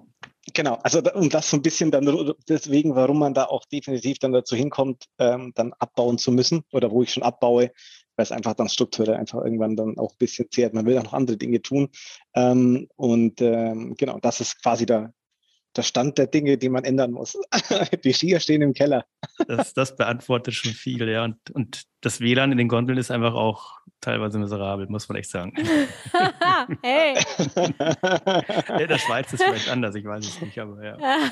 [0.53, 4.31] Genau, also um das so ein bisschen dann deswegen, warum man da auch definitiv dann
[4.31, 7.71] dazu hinkommt, ähm, dann abbauen zu müssen oder wo ich schon abbaue,
[8.15, 10.73] weil es einfach dann strukturell einfach irgendwann dann auch ein bisschen zehrt.
[10.73, 11.89] Man will auch noch andere Dinge tun.
[12.35, 15.13] Ähm, und ähm, genau, das ist quasi der,
[15.79, 17.37] der Stand der Dinge, die man ändern muss.
[18.03, 19.05] die Skier stehen im Keller.
[19.47, 21.23] das, das beantwortet schon viel, ja.
[21.23, 25.29] Und, und das WLAN in den Gondeln ist einfach auch teilweise miserabel, muss man echt
[25.29, 25.53] sagen.
[26.83, 27.17] hey!
[28.77, 30.97] In der Schweiz ist vielleicht anders, ich weiß es nicht, aber ja.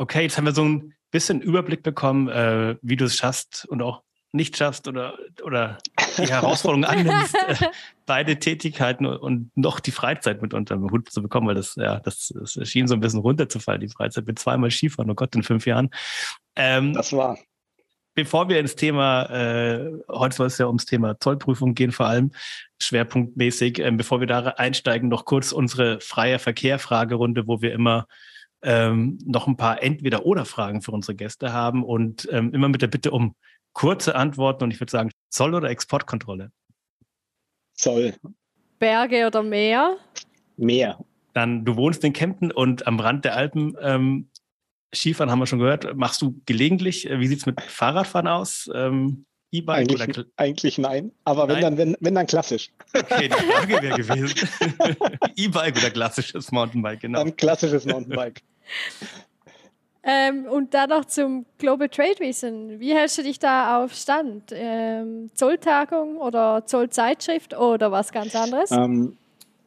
[0.00, 3.82] Okay, jetzt haben wir so ein bisschen Überblick bekommen, äh, wie du es schaffst und
[3.82, 4.02] auch
[4.38, 5.78] nicht schaffst oder, oder
[6.16, 7.66] die Herausforderung annimmst, äh,
[8.06, 12.00] beide Tätigkeiten und noch die Freizeit mit unter den Hut zu bekommen, weil das, ja,
[12.00, 15.42] das, das schien so ein bisschen runterzufallen, die Freizeit mit zweimal Skifahren, oh Gott, in
[15.42, 15.90] fünf Jahren.
[16.56, 17.36] Ähm, das war.
[18.14, 22.32] Bevor wir ins Thema, äh, heute soll es ja ums Thema Zollprüfung gehen, vor allem
[22.80, 28.06] schwerpunktmäßig, äh, bevor wir da einsteigen, noch kurz unsere freie Verkehr-Fragerunde, wo wir immer
[28.62, 33.10] ähm, noch ein paar Entweder-Oder-Fragen für unsere Gäste haben und ähm, immer mit der Bitte
[33.10, 33.34] um
[33.78, 36.50] kurze Antworten und ich würde sagen, Zoll- oder Exportkontrolle?
[37.74, 38.12] Zoll.
[38.80, 39.98] Berge oder Meer?
[40.56, 40.98] Meer.
[41.32, 43.76] Dann, du wohnst in Kempten und am Rand der Alpen.
[43.80, 44.30] Ähm,
[44.92, 45.96] Skifahren haben wir schon gehört.
[45.96, 47.08] Machst du gelegentlich?
[47.08, 48.68] Wie sieht es mit Fahrradfahren aus?
[48.74, 51.54] Ähm, E-Bike eigentlich, oder eigentlich nein, aber nein?
[51.54, 52.70] wenn dann wenn, wenn dann klassisch.
[52.92, 54.48] Okay, die Frage wäre gewesen.
[55.36, 57.20] E-Bike oder klassisches Mountainbike, genau.
[57.20, 58.42] Ein klassisches Mountainbike.
[60.10, 62.80] Ähm, und dann noch zum Global Trade Wissen.
[62.80, 64.44] Wie hältst du dich da auf Stand?
[64.52, 68.70] Ähm, Zolltagung oder Zollzeitschrift oder was ganz anderes?
[68.70, 69.18] Ähm,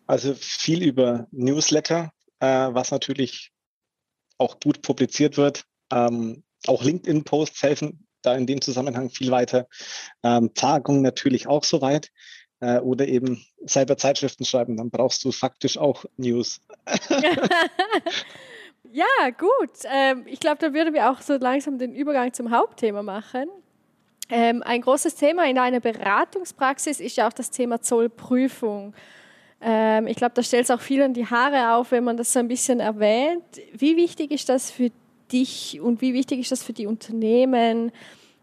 [0.08, 3.52] also viel über Newsletter, äh, was natürlich
[4.40, 5.64] auch gut publiziert wird.
[5.92, 9.68] Ähm, auch LinkedIn-Posts helfen da in dem Zusammenhang viel weiter.
[10.24, 12.10] Ähm, Tagungen natürlich auch soweit.
[12.62, 16.62] Äh, oder eben selber Zeitschriften schreiben, dann brauchst du faktisch auch News.
[18.94, 19.70] Ja, gut.
[19.86, 23.48] Ähm, ich glaube, da würden wir auch so langsam den Übergang zum Hauptthema machen.
[24.30, 28.94] Ähm, ein großes Thema in einer Beratungspraxis ist ja auch das Thema Zollprüfung.
[29.62, 32.40] Ähm, ich glaube, da stellt es auch vielen die Haare auf, wenn man das so
[32.40, 33.44] ein bisschen erwähnt.
[33.74, 34.92] Wie wichtig ist das für
[35.32, 37.92] dich und wie wichtig ist das für die Unternehmen,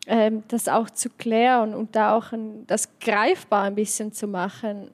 [0.06, 4.90] ähm, das auch zu klären und da auch ein, das greifbar ein bisschen zu machen?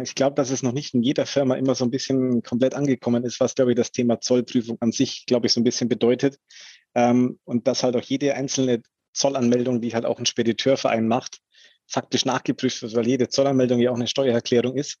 [0.00, 3.24] Ich glaube, dass es noch nicht in jeder Firma immer so ein bisschen komplett angekommen
[3.24, 6.38] ist, was, glaube ich, das Thema Zollprüfung an sich, glaube ich, so ein bisschen bedeutet.
[6.94, 11.40] Ähm, und dass halt auch jede einzelne Zollanmeldung, die halt auch ein Spediteurverein macht,
[11.86, 14.98] faktisch nachgeprüft wird, weil jede Zollanmeldung ja auch eine Steuererklärung ist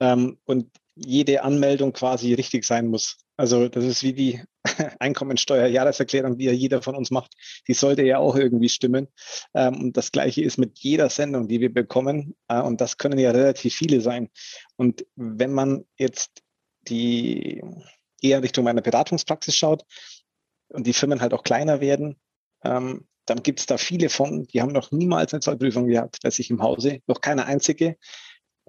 [0.00, 3.18] ähm, und jede Anmeldung quasi richtig sein muss.
[3.36, 4.42] Also das ist wie die
[4.98, 7.34] Einkommensteuer-Jahreserklärung, die ja jeder von uns macht.
[7.66, 9.08] Die sollte ja auch irgendwie stimmen.
[9.54, 12.34] Ähm, und das Gleiche ist mit jeder Sendung, die wir bekommen.
[12.48, 14.28] Äh, und das können ja relativ viele sein.
[14.76, 16.42] Und wenn man jetzt
[16.88, 17.62] die
[18.20, 19.84] eher Richtung meiner Beratungspraxis schaut
[20.68, 22.16] und die Firmen halt auch kleiner werden,
[22.64, 26.30] ähm, dann gibt es da viele von, die haben noch niemals eine Zollprüfung gehabt bei
[26.30, 27.96] sich im Hause, noch keine einzige.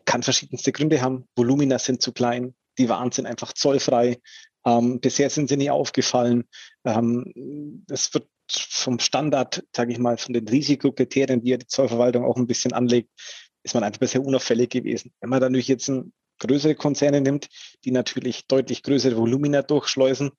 [0.05, 1.27] Kann verschiedenste Gründe haben.
[1.35, 4.19] Volumina sind zu klein, die Waren sind einfach zollfrei.
[4.65, 6.45] Ähm, bisher sind sie nie aufgefallen.
[6.85, 12.25] Ähm, das wird vom Standard, sage ich mal, von den Risikokriterien, die ja die Zollverwaltung
[12.25, 13.09] auch ein bisschen anlegt,
[13.63, 15.13] ist man einfach bisher unauffällig gewesen.
[15.19, 15.91] Wenn man dann natürlich jetzt
[16.39, 17.49] größere Konzerne nimmt,
[17.83, 20.31] die natürlich deutlich größere Volumina durchschleusen,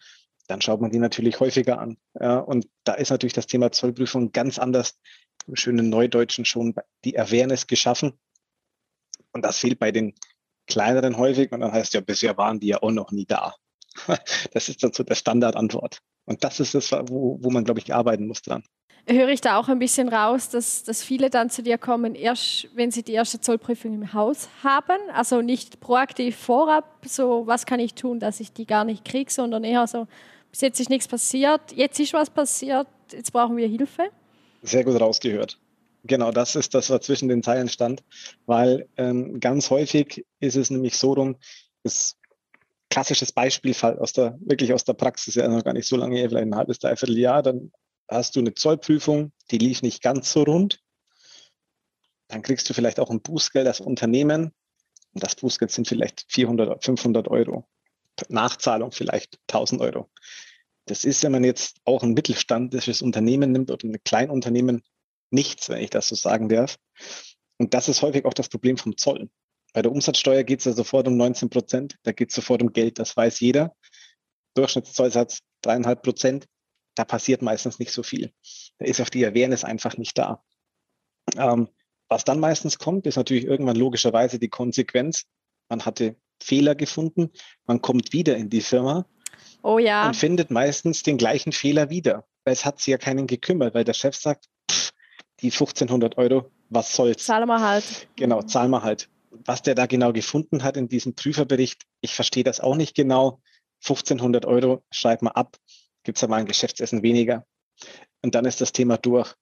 [0.48, 1.96] dann schaut man die natürlich häufiger an.
[2.18, 4.98] Ja, und da ist natürlich das Thema Zollprüfung ganz anders,
[5.46, 8.18] im schönen Neudeutschen schon die Awareness geschaffen.
[9.33, 10.14] Und das fehlt bei den
[10.66, 11.52] kleineren häufig.
[11.52, 13.54] Und dann heißt ja, bisher waren die ja auch noch nie da.
[14.53, 16.00] Das ist dann so der Standardantwort.
[16.24, 18.62] Und das ist das, wo, wo man, glaube ich, arbeiten muss dran.
[19.07, 22.68] Höre ich da auch ein bisschen raus, dass, dass viele dann zu dir kommen, erst
[22.74, 24.98] wenn sie die erste Zollprüfung im Haus haben?
[25.12, 29.31] Also nicht proaktiv vorab, so was kann ich tun, dass ich die gar nicht kriege,
[29.33, 30.07] sondern eher so,
[30.50, 34.11] bis jetzt ist nichts passiert, jetzt ist was passiert, jetzt brauchen wir Hilfe?
[34.62, 35.59] Sehr gut rausgehört.
[36.05, 38.03] Genau, das ist das, was zwischen den Zeilen stand,
[38.46, 41.37] weil ähm, ganz häufig ist es nämlich so rum,
[41.83, 42.16] das
[42.90, 46.46] klassisches Beispielfall aus der, wirklich aus der Praxis, ja noch gar nicht so lange vielleicht
[46.46, 47.72] ein halbes, dreiviertel Jahr, dann
[48.09, 50.83] hast du eine Zollprüfung, die lief nicht ganz so rund.
[52.29, 54.53] Dann kriegst du vielleicht auch ein Bußgeld als Unternehmen.
[55.12, 57.68] Und das Bußgeld sind vielleicht 400, 500 Euro.
[58.29, 60.11] Nachzahlung vielleicht 1000 Euro.
[60.87, 64.83] Das ist, wenn man jetzt auch ein mittelständisches Unternehmen nimmt oder ein Kleinunternehmen,
[65.31, 66.76] nichts, wenn ich das so sagen darf.
[67.59, 69.31] Und das ist häufig auch das Problem vom Zoll.
[69.72, 71.96] Bei der Umsatzsteuer geht es ja sofort um 19 Prozent.
[72.02, 73.74] Da geht es sofort um Geld, das weiß jeder.
[74.54, 76.46] Durchschnittszollsatz dreieinhalb Prozent.
[76.96, 78.33] Da passiert meistens nicht so viel.
[78.78, 80.42] Da ist auch die Awareness einfach nicht da.
[81.37, 81.68] Ähm,
[82.09, 85.26] was dann meistens kommt, ist natürlich irgendwann logischerweise die Konsequenz.
[85.68, 87.30] Man hatte Fehler gefunden,
[87.66, 89.06] man kommt wieder in die Firma
[89.62, 90.06] oh ja.
[90.06, 93.85] und findet meistens den gleichen Fehler wieder, weil es hat sich ja keinen gekümmert, weil
[93.85, 94.92] der Chef sagt, pff,
[95.40, 97.24] die 1500 Euro, was soll's?
[97.24, 98.09] Zahlen wir halt.
[98.16, 99.09] Genau, zahlen wir halt.
[99.30, 103.40] Was der da genau gefunden hat in diesem Prüferbericht, ich verstehe das auch nicht genau.
[103.82, 105.56] 1500 Euro schreibt man ab,
[106.02, 107.46] gibt es ja mal ein Geschäftsessen weniger.
[108.22, 109.34] Und dann ist das Thema durch.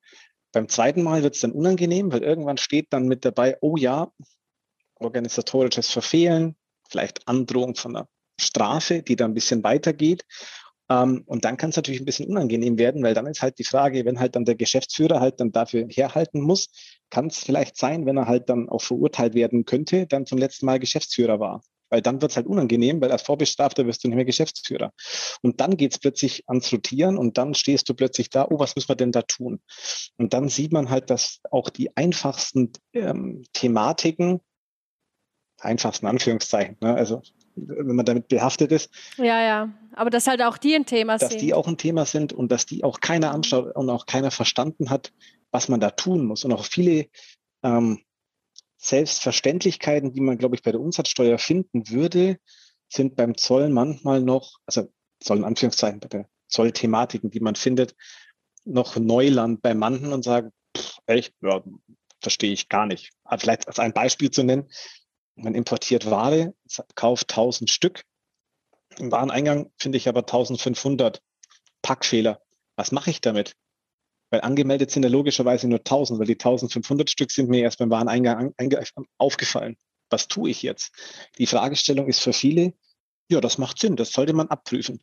[0.52, 4.10] Beim zweiten Mal wird es dann unangenehm, weil irgendwann steht dann mit dabei, oh ja,
[4.94, 6.56] organisatorisches Verfehlen,
[6.88, 8.08] vielleicht Androhung von einer
[8.40, 10.24] Strafe, die da ein bisschen weitergeht.
[10.90, 13.64] Ähm, und dann kann es natürlich ein bisschen unangenehm werden, weil dann ist halt die
[13.64, 16.68] Frage, wenn halt dann der Geschäftsführer halt dann dafür herhalten muss,
[17.10, 20.66] kann es vielleicht sein, wenn er halt dann auch verurteilt werden könnte, dann zum letzten
[20.66, 21.62] Mal Geschäftsführer war.
[21.90, 24.92] Weil dann wird es halt unangenehm, weil als Vorbestrafter wirst du nicht mehr Geschäftsführer.
[25.40, 28.76] Und dann geht es plötzlich ans Rotieren und dann stehst du plötzlich da, oh, was
[28.76, 29.60] müssen wir denn da tun?
[30.18, 34.40] Und dann sieht man halt, dass auch die einfachsten ähm, Thematiken,
[35.58, 37.22] einfachsten Anführungszeichen, ne, also
[37.66, 38.90] wenn man damit behaftet ist.
[39.16, 39.72] Ja, ja.
[39.94, 41.34] Aber dass halt auch die ein Thema dass sind.
[41.34, 44.30] Dass die auch ein Thema sind und dass die auch keiner anschaut und auch keiner
[44.30, 45.12] verstanden hat,
[45.50, 46.44] was man da tun muss.
[46.44, 47.06] Und auch viele
[47.62, 48.00] ähm,
[48.76, 52.38] Selbstverständlichkeiten, die man, glaube ich, bei der Umsatzsteuer finden würde,
[52.88, 54.88] sind beim Zoll manchmal noch, also
[55.20, 57.94] Zoll in Anführungszeichen, bei der Zollthematiken, die man findet,
[58.64, 61.62] noch Neuland bei manchen und sagen, pff, echt, ja,
[62.20, 63.10] verstehe ich gar nicht.
[63.38, 64.68] Vielleicht als ein Beispiel zu nennen,
[65.38, 66.54] man importiert Ware,
[66.94, 68.02] kauft 1000 Stück.
[68.98, 71.22] Im Wareneingang finde ich aber 1500
[71.82, 72.42] Packfehler.
[72.76, 73.54] Was mache ich damit?
[74.30, 77.90] Weil angemeldet sind ja logischerweise nur 1000, weil die 1500 Stück sind mir erst beim
[77.90, 78.54] Wareneingang
[79.16, 79.76] aufgefallen.
[80.10, 80.92] Was tue ich jetzt?
[81.38, 82.74] Die Fragestellung ist für viele,
[83.30, 85.00] ja, das macht Sinn, das sollte man abprüfen.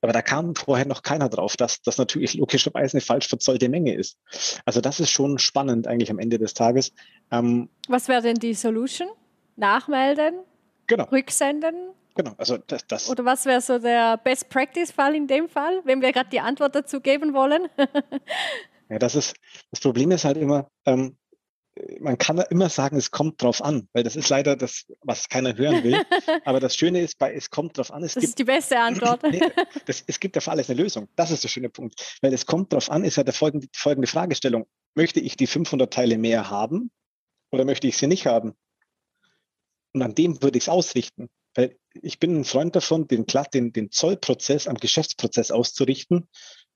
[0.00, 3.94] Aber da kam vorher noch keiner drauf, dass das natürlich logischerweise eine falsch verzollte Menge
[3.94, 4.18] ist.
[4.64, 6.92] Also das ist schon spannend eigentlich am Ende des Tages.
[7.30, 9.08] Ähm, Was wäre denn die Solution?
[9.56, 10.40] Nachmelden,
[10.86, 11.04] genau.
[11.04, 11.74] rücksenden.
[12.14, 12.86] Genau, also das.
[12.86, 16.30] das Oder was wäre so der Best Practice Fall in dem Fall, wenn wir gerade
[16.30, 17.68] die Antwort dazu geben wollen?
[18.88, 19.34] Ja, das ist,
[19.72, 21.16] das Problem ist halt immer, ähm,
[22.00, 25.56] man kann immer sagen, es kommt drauf an, weil das ist leider das, was keiner
[25.56, 26.00] hören will.
[26.44, 28.02] Aber das Schöne ist, bei es kommt drauf an.
[28.02, 29.22] Es das gibt, ist die beste Antwort.
[29.30, 29.40] nee,
[29.84, 31.08] das, es gibt auf alles eine Lösung.
[31.16, 32.18] Das ist der schöne Punkt.
[32.22, 34.66] Weil es kommt drauf an, ist ja der folgende, die folgende Fragestellung.
[34.94, 36.90] Möchte ich die 500 Teile mehr haben
[37.50, 38.54] oder möchte ich sie nicht haben?
[39.96, 41.30] Und an dem würde ich es ausrichten.
[41.54, 46.28] Weil ich bin ein Freund davon, den, den, den Zollprozess am Geschäftsprozess auszurichten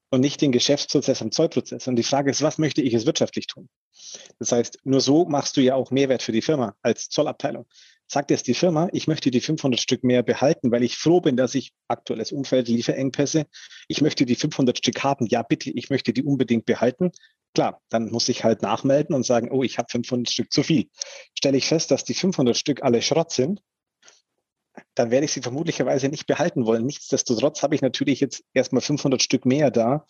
[0.08, 1.86] und nicht den Geschäftsprozess am Zollprozess.
[1.86, 3.68] Und die Frage ist, was möchte ich es wirtschaftlich tun?
[4.38, 7.66] Das heißt, nur so machst du ja auch Mehrwert für die Firma als Zollabteilung.
[8.06, 11.36] Sagt jetzt die Firma, ich möchte die 500 Stück mehr behalten, weil ich froh bin,
[11.36, 13.48] dass ich aktuelles Umfeld, Lieferengpässe,
[13.86, 15.26] ich möchte die 500 Stück haben.
[15.26, 17.12] Ja, bitte, ich möchte die unbedingt behalten.
[17.54, 20.88] Klar, dann muss ich halt nachmelden und sagen, oh, ich habe 500 Stück zu viel.
[21.36, 23.60] Stelle ich fest, dass die 500 Stück alle Schrott sind,
[24.94, 26.86] dann werde ich sie vermutlicherweise nicht behalten wollen.
[26.86, 30.06] Nichtsdestotrotz habe ich natürlich jetzt erstmal 500 Stück mehr da,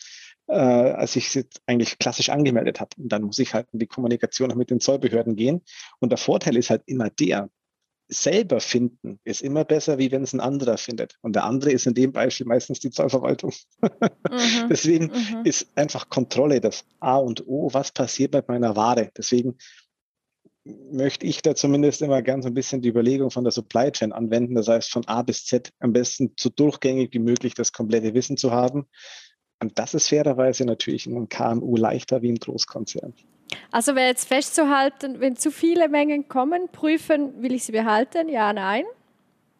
[0.48, 2.90] äh, als ich sie eigentlich klassisch angemeldet habe.
[2.98, 5.62] Und dann muss ich halt in die Kommunikation mit den Zollbehörden gehen.
[5.98, 7.48] Und der Vorteil ist halt immer der,
[8.10, 11.16] selber finden ist immer besser, wie wenn es ein anderer findet.
[11.22, 13.52] Und der andere ist in dem Beispiel meistens die Zollverwaltung.
[13.80, 13.88] Mhm.
[14.68, 15.44] Deswegen mhm.
[15.44, 19.10] ist einfach Kontrolle das A und O, was passiert bei meiner Ware.
[19.16, 19.56] Deswegen
[20.64, 24.54] möchte ich da zumindest immer ganz ein bisschen die Überlegung von der Supply Chain anwenden.
[24.56, 28.36] Das heißt, von A bis Z am besten so durchgängig wie möglich das komplette Wissen
[28.36, 28.86] zu haben.
[29.62, 33.14] Und das ist fairerweise natürlich in einem KMU leichter wie im Großkonzern.
[33.70, 38.28] Also wäre jetzt festzuhalten, wenn zu viele Mengen kommen, prüfen, will ich sie behalten?
[38.28, 38.84] Ja, nein.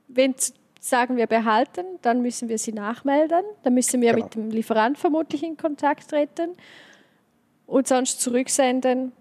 [0.09, 0.35] Wenn
[0.81, 3.45] sagen wir behalten, dann müssen wir sie nachmelden.
[3.63, 4.25] Dann müssen wir genau.
[4.25, 6.57] mit dem Lieferant vermutlich in Kontakt treten
[7.67, 9.13] und sonst zurücksenden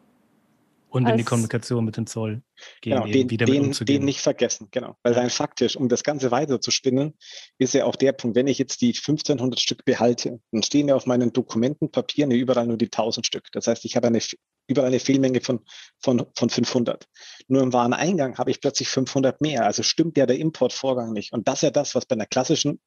[0.90, 2.42] und in die Kommunikation mit dem Zoll
[2.82, 4.98] gehen, genau, den, wieder den, den nicht vergessen, genau.
[5.04, 7.16] Weil rein faktisch, um das Ganze weiter zu spinnen,
[7.58, 10.96] ist ja auch der Punkt, wenn ich jetzt die 1500 Stück behalte, dann stehen ja
[10.96, 13.48] auf meinen Dokumentenpapieren überall nur die 1000 Stück.
[13.52, 14.20] Das heißt, ich habe eine,
[14.68, 15.60] überall eine Fehlmenge von,
[16.00, 17.08] von, von 500.
[17.48, 19.66] Nur im Wareneingang habe ich plötzlich 500 mehr.
[19.66, 21.34] Also stimmt ja der Importvorgang nicht.
[21.34, 22.80] Und das ist ja das, was bei einer klassischen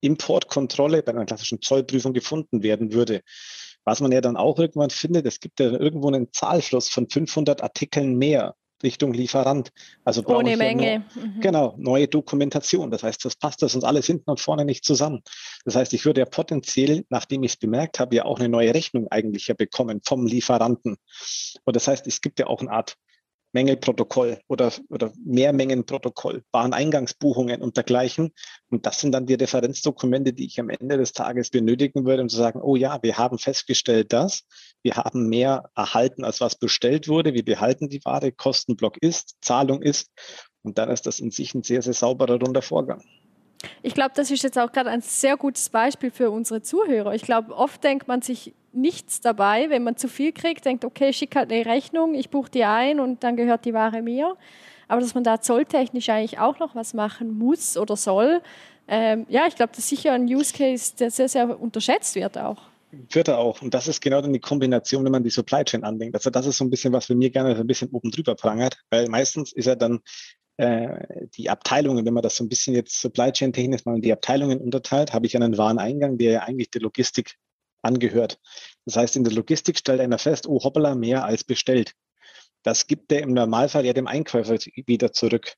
[0.00, 3.22] Importkontrolle, bei einer klassischen Zollprüfung gefunden werden würde.
[3.86, 7.62] Was man ja dann auch irgendwann findet, es gibt ja irgendwo einen Zahlschluss von 500
[7.62, 9.70] Artikeln mehr Richtung Lieferant.
[10.04, 10.92] Also Ohne Menge.
[10.92, 11.40] Ja nur, mhm.
[11.40, 12.90] Genau, neue Dokumentation.
[12.90, 15.22] Das heißt, das passt das uns alles hinten und vorne nicht zusammen.
[15.64, 18.74] Das heißt, ich würde ja potenziell, nachdem ich es bemerkt habe, ja auch eine neue
[18.74, 20.96] Rechnung eigentlich ja bekommen vom Lieferanten.
[21.64, 22.96] Und das heißt, es gibt ja auch eine Art
[23.56, 28.34] Mängelprotokoll oder, oder Mehrmengenprotokoll, Wareneingangsbuchungen und dergleichen.
[28.68, 32.28] Und das sind dann die Referenzdokumente, die ich am Ende des Tages benötigen würde, um
[32.28, 34.42] zu sagen, oh ja, wir haben festgestellt, dass
[34.82, 37.32] wir haben mehr erhalten, als was bestellt wurde.
[37.32, 40.10] Wir behalten die Ware, Kostenblock ist, Zahlung ist.
[40.62, 43.02] Und dann ist das in sich ein sehr, sehr sauberer, runder Vorgang.
[43.82, 47.14] Ich glaube, das ist jetzt auch gerade ein sehr gutes Beispiel für unsere Zuhörer.
[47.14, 51.12] Ich glaube, oft denkt man sich nichts dabei, wenn man zu viel kriegt, denkt, okay,
[51.12, 54.36] schick halt eine Rechnung, ich buche die ein und dann gehört die Ware mir.
[54.88, 58.42] Aber dass man da zolltechnisch eigentlich auch noch was machen muss oder soll,
[58.88, 62.38] ähm, ja, ich glaube, das ist sicher ein Use Case, der sehr, sehr unterschätzt wird
[62.38, 62.58] auch.
[62.92, 63.62] Wird er auch.
[63.62, 66.14] Und das ist genau dann die Kombination, wenn man die Supply Chain andenkt.
[66.14, 68.78] Also das ist so ein bisschen, was für mir gerne ein bisschen oben drüber prangert,
[68.90, 70.00] weil meistens ist ja dann
[70.56, 74.02] äh, die Abteilungen, wenn man das so ein bisschen jetzt Supply Chain technisch mal in
[74.02, 77.36] die Abteilungen unterteilt, habe ich einen Wareneingang, der ja eigentlich der Logistik
[77.82, 78.38] angehört.
[78.84, 81.92] Das heißt, in der Logistik stellt einer fest, oh hoppala, mehr als bestellt.
[82.62, 85.54] Das gibt der im Normalfall ja dem Einkäufer wieder zurück.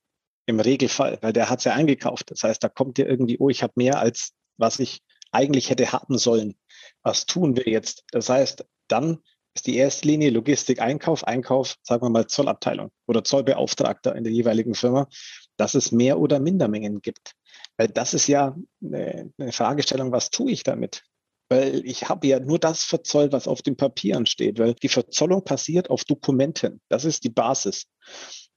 [0.47, 2.31] Im Regelfall, weil der hat es ja eingekauft.
[2.31, 5.93] Das heißt, da kommt ja irgendwie, oh, ich habe mehr als was ich eigentlich hätte
[5.93, 6.57] haben sollen.
[7.03, 8.05] Was tun wir jetzt?
[8.11, 9.23] Das heißt, dann
[9.55, 14.33] ist die erste Linie Logistik, Einkauf, Einkauf, sagen wir mal Zollabteilung oder Zollbeauftragter in der
[14.33, 15.09] jeweiligen Firma,
[15.57, 17.33] dass es mehr oder minder Mengen gibt.
[17.77, 21.03] Weil das ist ja eine Fragestellung, was tue ich damit?
[21.49, 25.45] Weil ich habe ja nur das verzollt, was auf den Papieren steht, weil die Verzollung
[25.45, 26.81] passiert auf Dokumenten.
[26.89, 27.87] Das ist die Basis.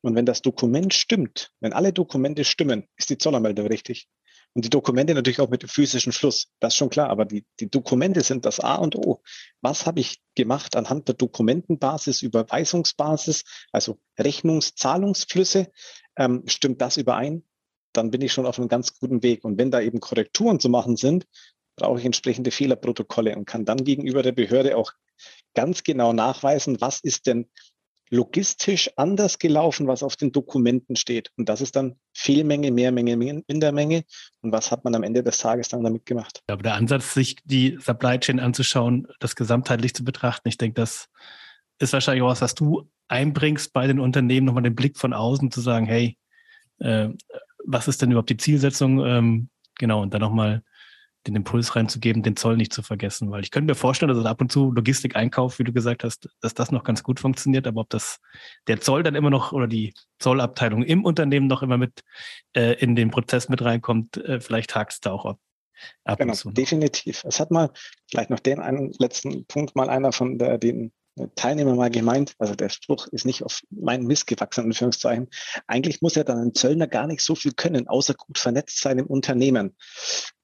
[0.02, 4.08] Und wenn das Dokument stimmt, wenn alle Dokumente stimmen, ist die Zollermeldung richtig.
[4.54, 6.48] Und die Dokumente natürlich auch mit dem physischen Fluss.
[6.60, 7.10] Das ist schon klar.
[7.10, 9.22] Aber die, die Dokumente sind das A und O.
[9.62, 15.72] Was habe ich gemacht anhand der Dokumentenbasis, Überweisungsbasis, also Rechnungszahlungsflüsse?
[16.18, 17.44] Ähm, stimmt das überein?
[17.94, 19.46] Dann bin ich schon auf einem ganz guten Weg.
[19.46, 21.26] Und wenn da eben Korrekturen zu machen sind,
[21.78, 24.92] brauche ich entsprechende Fehlerprotokolle und kann dann gegenüber der Behörde auch
[25.54, 27.50] ganz genau nachweisen, was ist denn
[28.12, 31.32] logistisch anders gelaufen, was auf den Dokumenten steht.
[31.38, 34.04] Und das ist dann Fehlmenge, Mehrmenge, Mindermenge.
[34.42, 36.44] Und was hat man am Ende des Tages dann damit gemacht?
[36.48, 41.08] Aber der Ansatz, sich die Supply Chain anzuschauen, das gesamtheitlich zu betrachten, ich denke, das
[41.80, 45.50] ist wahrscheinlich auch was, was du einbringst bei den Unternehmen, nochmal den Blick von außen
[45.50, 46.18] zu sagen, hey,
[46.80, 47.10] äh,
[47.66, 49.06] was ist denn überhaupt die Zielsetzung?
[49.06, 50.64] Ähm, genau, und dann nochmal
[51.28, 53.32] den Impuls reinzugeben, den Zoll nicht zu vergessen.
[53.32, 56.30] Weil ich könnte mir vorstellen, dass ab und zu Logistik, Einkauf, wie du gesagt hast,
[56.42, 58.20] dass das noch ganz gut funktioniert, aber ob das
[58.68, 62.02] der Zoll dann immer noch oder die Zollabteilung im Unternehmen noch immer mit
[62.54, 65.40] äh, in den Prozess mit reinkommt, äh, vielleicht hakt es da auch ab.
[66.04, 67.24] ab genau, definitiv.
[67.26, 67.70] Es hat mal,
[68.10, 70.92] vielleicht noch den einen letzten Punkt, mal einer von der, den
[71.36, 75.30] Teilnehmer mal gemeint, also der Spruch ist nicht auf meinen Mist gewachsen, in Anführungszeichen.
[75.68, 78.98] Eigentlich muss ja dann ein Zöllner gar nicht so viel können, außer gut vernetzt sein
[78.98, 79.76] im Unternehmen.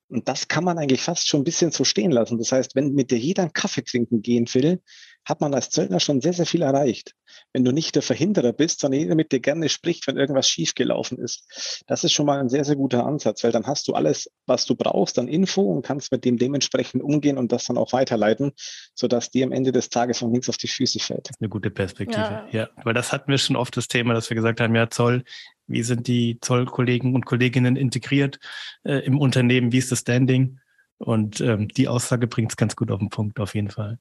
[0.09, 2.37] Und das kann man eigentlich fast schon ein bisschen so stehen lassen.
[2.37, 4.81] Das heißt, wenn mit dir jeder einen Kaffee trinken gehen will,
[5.27, 7.13] hat man als Zöllner schon sehr, sehr viel erreicht.
[7.51, 11.17] Wenn du nicht der Verhinderer bist, sondern jeder mit dir gerne spricht, wenn irgendwas schiefgelaufen
[11.17, 11.83] ist.
[11.87, 14.65] Das ist schon mal ein sehr, sehr guter Ansatz, weil dann hast du alles, was
[14.65, 18.53] du brauchst an Info und kannst mit dem dementsprechend umgehen und das dann auch weiterleiten,
[18.95, 21.31] sodass dir am Ende des Tages von links auf die Füße fällt.
[21.39, 22.47] Eine gute Perspektive, ja.
[22.51, 22.69] ja.
[22.83, 25.23] Weil das hatten wir schon oft das Thema, dass wir gesagt haben, ja, Zoll,
[25.67, 28.39] wie sind die Zollkollegen und Kolleginnen integriert
[28.83, 29.71] äh, im Unternehmen?
[29.71, 30.59] Wie ist das Standing?
[30.97, 33.99] Und ähm, die Aussage bringt es ganz gut auf den Punkt, auf jeden Fall.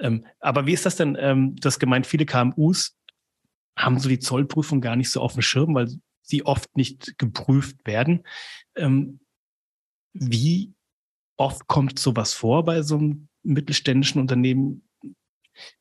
[0.00, 1.16] Ähm, aber wie ist das denn?
[1.18, 2.96] Ähm, du hast gemeint, viele KMUs
[3.76, 5.88] haben so die Zollprüfung gar nicht so auf dem Schirm, weil
[6.22, 8.24] sie oft nicht geprüft werden.
[8.76, 9.20] Ähm,
[10.12, 10.72] wie
[11.36, 14.83] oft kommt sowas vor bei so einem mittelständischen Unternehmen?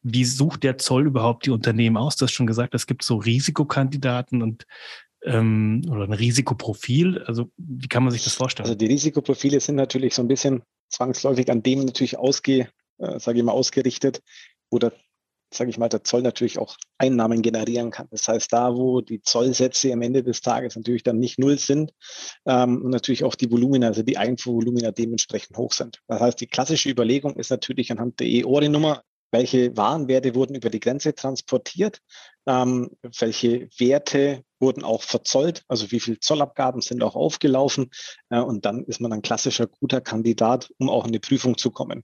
[0.01, 2.15] Wie sucht der Zoll überhaupt die Unternehmen aus?
[2.15, 4.65] Du hast schon gesagt, es gibt so Risikokandidaten und
[5.25, 7.23] ähm, oder ein Risikoprofil.
[7.23, 8.65] Also wie kann man sich das vorstellen?
[8.65, 13.39] Also die Risikoprofile sind natürlich so ein bisschen zwangsläufig an dem natürlich ausge, äh, sage
[13.39, 14.21] ich mal, ausgerichtet,
[14.69, 14.93] wo der,
[15.53, 18.07] sage ich mal, der Zoll natürlich auch Einnahmen generieren kann.
[18.11, 21.93] Das heißt, da, wo die Zollsätze am Ende des Tages natürlich dann nicht null sind
[22.45, 26.01] ähm, und natürlich auch die Volumina, also die Einfuhrvolumina dementsprechend hoch sind.
[26.07, 30.79] Das heißt, die klassische Überlegung ist natürlich anhand der EORI-Nummer, welche Warenwerte wurden über die
[30.79, 31.99] Grenze transportiert,
[32.45, 37.89] ähm, welche Werte wurden auch verzollt, also wie viel Zollabgaben sind auch aufgelaufen
[38.29, 41.71] äh, und dann ist man ein klassischer guter Kandidat, um auch in die Prüfung zu
[41.71, 42.03] kommen.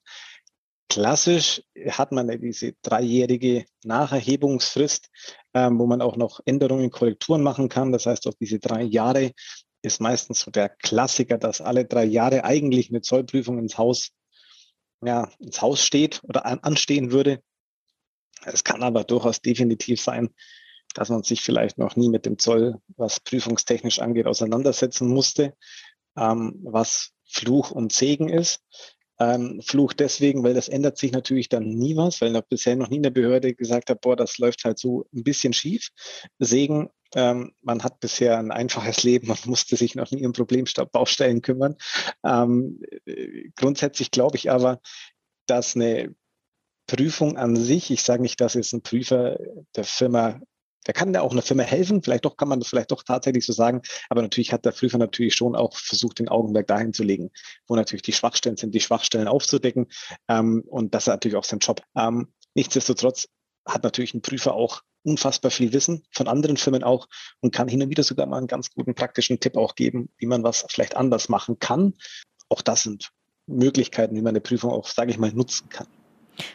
[0.89, 1.61] Klassisch
[1.91, 5.09] hat man diese dreijährige Nacherhebungsfrist,
[5.53, 7.91] ähm, wo man auch noch Änderungen, Korrekturen machen kann.
[7.91, 9.33] Das heißt, auch diese drei Jahre
[9.83, 14.09] ist meistens so der Klassiker, dass alle drei Jahre eigentlich eine Zollprüfung ins Haus
[15.03, 17.41] ja, ins Haus steht oder an, anstehen würde.
[18.45, 20.29] Es kann aber durchaus definitiv sein,
[20.93, 25.53] dass man sich vielleicht noch nie mit dem Zoll, was prüfungstechnisch angeht, auseinandersetzen musste,
[26.17, 28.61] ähm, was Fluch und Segen ist.
[29.19, 32.89] Ähm, Fluch deswegen, weil das ändert sich natürlich dann nie was, weil noch bisher noch
[32.89, 35.89] nie eine Behörde gesagt hat, boah, das läuft halt so ein bisschen schief.
[36.39, 41.41] Segen, ähm, man hat bisher ein einfaches Leben, man musste sich noch nie um Problembaustellen
[41.41, 41.75] kümmern.
[42.23, 42.81] Ähm,
[43.55, 44.79] grundsätzlich glaube ich aber,
[45.47, 46.15] dass eine
[46.87, 49.37] Prüfung an sich, ich sage nicht, dass jetzt ein Prüfer
[49.75, 50.39] der Firma
[50.87, 53.45] der kann ja auch einer Firma helfen, vielleicht doch kann man das vielleicht doch tatsächlich
[53.45, 57.03] so sagen, aber natürlich hat der Prüfer natürlich schon auch versucht, den Augenmerk dahin zu
[57.03, 57.31] legen,
[57.67, 59.87] wo natürlich die Schwachstellen sind, die Schwachstellen aufzudecken
[60.27, 61.81] ähm, und das ist natürlich auch sein Job.
[61.95, 63.27] Ähm, nichtsdestotrotz
[63.67, 67.07] hat natürlich ein Prüfer auch unfassbar viel Wissen von anderen Firmen auch
[67.41, 70.27] und kann hin und wieder sogar mal einen ganz guten praktischen Tipp auch geben, wie
[70.27, 71.93] man was vielleicht anders machen kann.
[72.49, 73.11] Auch das sind
[73.47, 75.87] Möglichkeiten, wie man eine Prüfung auch, sage ich mal, nutzen kann.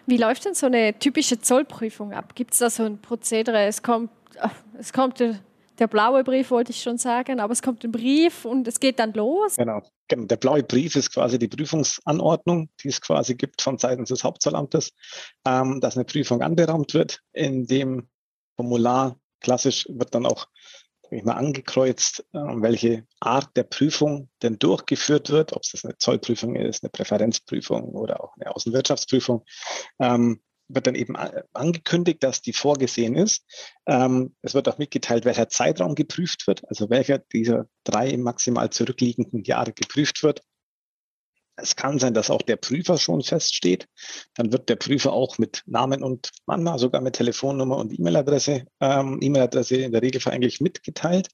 [0.07, 2.35] Wie läuft denn so eine typische Zollprüfung ab?
[2.35, 3.65] Gibt es da so ein Prozedere?
[3.65, 4.11] Es kommt,
[4.79, 8.67] es kommt der, blaue Brief, wollte ich schon sagen, aber es kommt ein Brief und
[8.69, 9.57] es geht dann los.
[9.57, 9.83] Genau.
[10.09, 10.25] genau.
[10.27, 14.93] Der blaue Brief ist quasi die Prüfungsanordnung, die es quasi gibt von Seiten des Hauptzollamtes,
[15.47, 17.21] ähm, dass eine Prüfung anberaumt wird.
[17.33, 18.09] In dem
[18.57, 20.47] Formular klassisch wird dann auch
[21.11, 26.57] ich mal angekreuzt, ähm, welche Art der Prüfung denn durchgeführt wird, ob es eine Zollprüfung
[26.57, 29.45] ist, eine Präferenzprüfung oder auch eine Außenwirtschaftsprüfung.
[29.99, 31.15] Ähm, wird dann eben
[31.53, 33.45] angekündigt, dass die vorgesehen ist.
[33.87, 39.43] Ähm, es wird auch mitgeteilt, welcher Zeitraum geprüft wird, also welcher dieser drei maximal zurückliegenden
[39.45, 40.41] Jahre geprüft wird.
[41.57, 43.87] Es kann sein, dass auch der Prüfer schon feststeht.
[44.35, 49.19] Dann wird der Prüfer auch mit Namen und manchmal sogar mit Telefonnummer und E-Mail-Adresse, ähm,
[49.21, 51.29] E-Mail-Adresse in der Regel eigentlich mitgeteilt.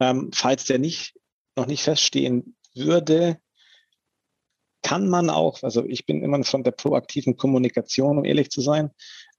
[0.00, 1.14] Ähm, falls der nicht,
[1.56, 3.38] noch nicht feststehen würde,
[4.82, 8.90] kann man auch, also ich bin immer von der proaktiven Kommunikation, um ehrlich zu sein,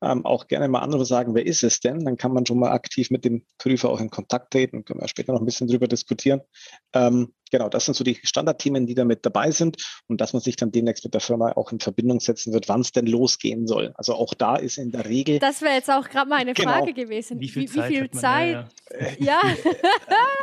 [0.02, 2.04] ähm, auch gerne mal andere sagen, wer ist es denn?
[2.06, 5.08] Dann kann man schon mal aktiv mit dem Prüfer auch in Kontakt treten, können wir
[5.08, 6.42] später noch ein bisschen drüber diskutieren.
[6.94, 10.42] Ähm, genau, das sind so die Standardthemen, die da mit dabei sind und dass man
[10.42, 13.68] sich dann demnächst mit der Firma auch in Verbindung setzen wird, wann es denn losgehen
[13.68, 13.94] soll.
[13.96, 15.38] Also auch da ist in der Regel.
[15.40, 16.72] Das wäre jetzt auch gerade meine genau.
[16.72, 17.40] Frage gewesen.
[17.40, 17.90] Wie viel wie, Zeit?
[17.92, 18.68] Wie viel Zeit?
[19.20, 19.42] Ja, ja.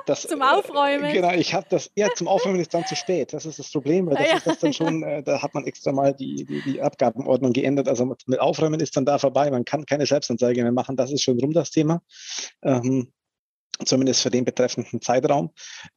[0.07, 1.12] das, zum Aufräumen.
[1.12, 3.32] Genau, ich habe das eher zum Aufräumen ist dann zu spät.
[3.32, 4.37] Das ist das Problem, weil das ja.
[4.37, 7.89] ist das dann schon, äh, da hat man extra mal die, die, die Abgabenordnung geändert.
[7.89, 9.47] Also mit Aufräumen ist dann da vorbei.
[9.51, 10.96] Man kann keine Selbstanzeige mehr machen.
[10.96, 12.03] Das ist schon rum das Thema.
[12.62, 13.12] Ähm,
[13.84, 15.53] zumindest für den betreffenden Zeitraum.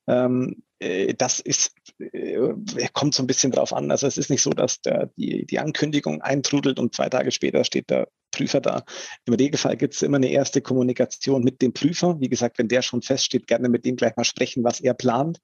[0.07, 2.53] Ähm, äh, das ist, äh,
[2.93, 3.91] kommt so ein bisschen drauf an.
[3.91, 7.63] Also es ist nicht so, dass der, die, die Ankündigung eintrudelt und zwei Tage später
[7.63, 8.83] steht der Prüfer da.
[9.25, 12.19] Im Regelfall gibt es immer eine erste Kommunikation mit dem Prüfer.
[12.19, 15.39] Wie gesagt, wenn der schon feststeht, gerne mit dem gleich mal sprechen, was er plant,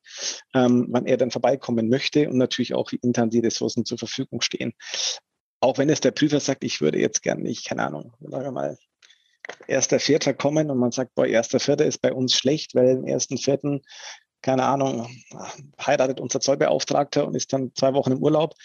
[0.53, 4.41] ähm, wann er dann vorbeikommen möchte und natürlich auch, wie intern die Ressourcen zur Verfügung
[4.41, 4.73] stehen.
[5.59, 8.51] Auch wenn es der Prüfer sagt, ich würde jetzt gerne nicht, keine Ahnung, sagen wir
[8.51, 8.77] mal,
[9.67, 13.05] erster Vierter kommen und man sagt, boah, erster Vierter ist bei uns schlecht, weil im
[13.05, 13.81] ersten Vierten,
[14.41, 15.07] keine Ahnung,
[15.83, 18.55] heiratet unser Zollbeauftragter und ist dann zwei Wochen im Urlaub,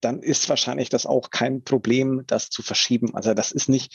[0.00, 3.14] dann ist wahrscheinlich das auch kein Problem, das zu verschieben.
[3.14, 3.94] Also das ist nicht,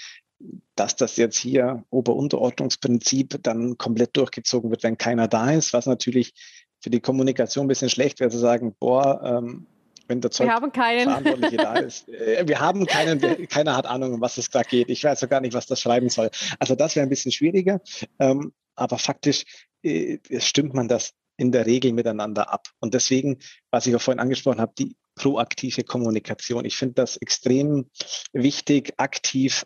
[0.76, 6.34] dass das jetzt hier Ober-Unterordnungsprinzip dann komplett durchgezogen wird, wenn keiner da ist, was natürlich
[6.82, 9.68] für die Kommunikation ein bisschen schlecht wäre, zu sagen, boah, ähm,
[10.08, 11.04] wenn der Zoll wir haben keinen.
[11.04, 12.08] Verantwortliche da ist.
[12.12, 14.89] Äh, wir haben keinen, keiner hat Ahnung, um was es da geht.
[14.89, 16.30] Ich weiß auch gar nicht, was das schreiben soll.
[16.60, 17.82] Also das wäre ein bisschen schwieriger,
[18.20, 19.45] ähm, aber faktisch
[19.84, 22.68] äh, stimmt man das in der Regel miteinander ab.
[22.80, 23.39] Und deswegen,
[23.72, 26.66] was ich auch vorhin angesprochen habe, die proaktive Kommunikation.
[26.66, 27.89] Ich finde das extrem
[28.34, 29.66] wichtig, aktiv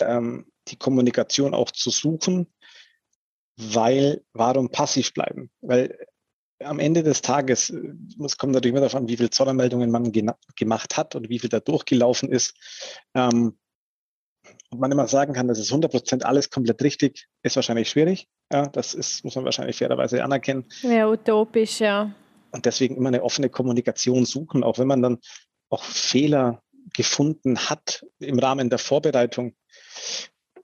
[0.00, 2.52] ähm, die Kommunikation auch zu suchen,
[3.56, 5.50] weil warum passiv bleiben?
[5.60, 5.96] Weil
[6.64, 7.70] am Ende des Tages,
[8.24, 10.12] es kommt natürlich immer darauf an, wie viele Zollanmeldungen man
[10.56, 12.54] gemacht hat und wie viel da durchgelaufen ist.
[13.14, 13.56] Ähm,
[14.70, 18.28] und man immer sagen kann, das ist 100 Prozent alles komplett richtig, ist wahrscheinlich schwierig.
[18.52, 20.66] Ja, das ist, muss man wahrscheinlich fairerweise anerkennen.
[20.82, 22.14] Ja, utopisch, ja.
[22.50, 25.18] Und deswegen immer eine offene Kommunikation suchen, auch wenn man dann
[25.70, 26.62] auch Fehler
[26.94, 29.54] gefunden hat im Rahmen der Vorbereitung.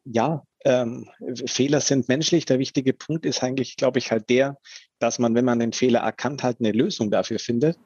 [0.04, 1.08] Ja, ähm,
[1.46, 2.44] Fehler sind menschlich.
[2.44, 4.58] Der wichtige Punkt ist eigentlich, glaube ich, halt der,
[4.98, 7.78] dass man, wenn man den Fehler erkannt hat, eine Lösung dafür findet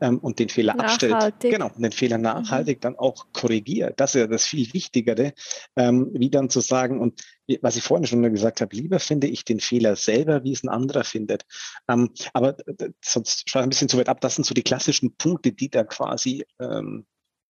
[0.00, 1.12] ähm, und den Fehler nachhaltig.
[1.12, 1.54] abstellt.
[1.54, 2.24] Genau, und den Fehler mhm.
[2.24, 2.80] nachhaltig mhm.
[2.80, 4.00] dann auch korrigiert.
[4.00, 5.34] Das ist ja das viel Wichtigere,
[5.76, 7.22] ähm, wie dann zu sagen, und
[7.60, 10.70] was ich vorhin schon gesagt habe, lieber finde ich den Fehler selber, wie es ein
[10.70, 11.44] anderer findet.
[11.88, 12.56] Ähm, aber
[13.04, 14.20] sonst schaue ich ein bisschen zu weit ab.
[14.20, 17.04] Das sind so die klassischen Punkte, die da quasi ähm,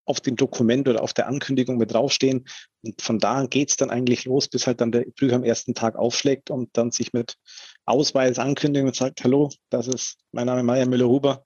[0.05, 2.47] auf dem Dokument oder auf der Ankündigung mit draufstehen.
[2.83, 5.75] Und von da geht es dann eigentlich los, bis halt dann der Prüfer am ersten
[5.75, 7.37] Tag aufschlägt und dann sich mit
[7.85, 11.45] Ausweis ankündigt und sagt, hallo, das ist mein Name Meier Müller-Huber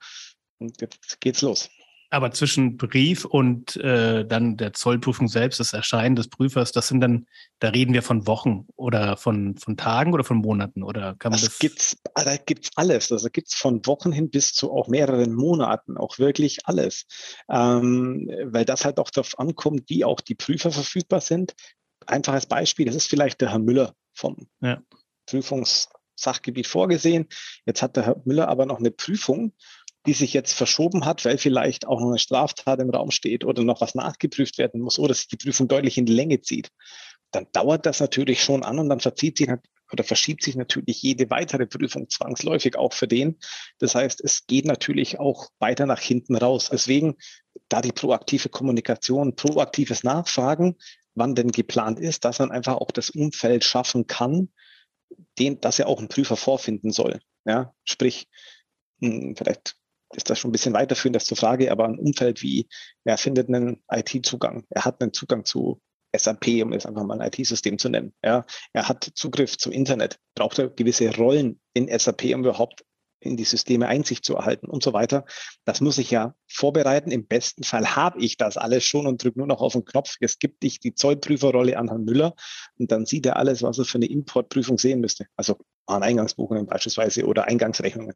[0.58, 1.68] und jetzt geht's los.
[2.16, 7.02] Aber zwischen Brief und äh, dann der Zollprüfung selbst, das Erscheinen des Prüfers, das sind
[7.02, 7.26] dann,
[7.58, 11.38] da reden wir von Wochen oder von, von Tagen oder von Monaten oder kann man
[11.38, 11.50] das?
[11.50, 13.12] das gibt's, ah, da gibt's alles.
[13.12, 17.04] Also gibt's von Wochen hin bis zu auch mehreren Monaten, auch wirklich alles.
[17.50, 21.52] Ähm, weil das halt auch darauf ankommt, wie auch die Prüfer verfügbar sind.
[22.06, 24.80] Einfaches Beispiel, das ist vielleicht der Herr Müller vom ja.
[25.26, 27.26] Prüfungssachgebiet vorgesehen.
[27.66, 29.52] Jetzt hat der Herr Müller aber noch eine Prüfung
[30.06, 33.62] die sich jetzt verschoben hat, weil vielleicht auch noch eine Straftat im Raum steht oder
[33.62, 36.70] noch was nachgeprüft werden muss oder sich die Prüfung deutlich in die Länge zieht,
[37.32, 39.48] dann dauert das natürlich schon an und dann verzieht sich
[39.92, 43.38] oder verschiebt sich natürlich jede weitere Prüfung zwangsläufig auch für den.
[43.78, 46.70] Das heißt, es geht natürlich auch weiter nach hinten raus.
[46.72, 47.16] Deswegen
[47.68, 50.76] da die proaktive Kommunikation, proaktives Nachfragen,
[51.14, 54.50] wann denn geplant ist, dass man einfach auch das Umfeld schaffen kann,
[55.38, 57.20] den, dass er auch ein Prüfer vorfinden soll.
[57.44, 58.28] Ja, sprich,
[59.00, 59.76] hm, vielleicht
[60.14, 62.68] ist das schon ein bisschen weiterführend, das zur Frage, aber ein Umfeld wie,
[63.04, 65.80] er findet einen IT-Zugang, er hat einen Zugang zu
[66.16, 68.14] SAP, um es einfach mal ein IT-System zu nennen.
[68.24, 72.84] Ja, er hat Zugriff zum Internet, braucht er gewisse Rollen in SAP, um überhaupt
[73.20, 75.24] in die Systeme Einsicht zu erhalten und so weiter.
[75.64, 77.10] Das muss ich ja vorbereiten.
[77.10, 80.16] Im besten Fall habe ich das alles schon und drücke nur noch auf den Knopf.
[80.20, 82.34] Es gibt dich die Zollprüferrolle an Herrn Müller
[82.78, 85.26] und dann sieht er alles, was er für eine Importprüfung sehen müsste.
[85.36, 88.14] Also an Eingangsbuchungen beispielsweise oder Eingangsrechnungen.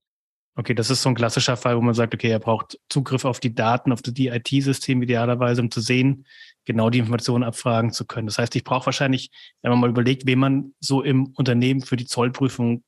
[0.57, 3.40] Okay, das ist so ein klassischer Fall, wo man sagt, okay, er braucht Zugriff auf
[3.40, 6.26] die Daten, auf die IT-Systeme idealerweise, um zu sehen,
[6.64, 8.26] genau die Informationen abfragen zu können.
[8.26, 9.30] Das heißt, ich brauche wahrscheinlich,
[9.62, 12.82] wenn man mal überlegt, wen man so im Unternehmen für die Zollprüfung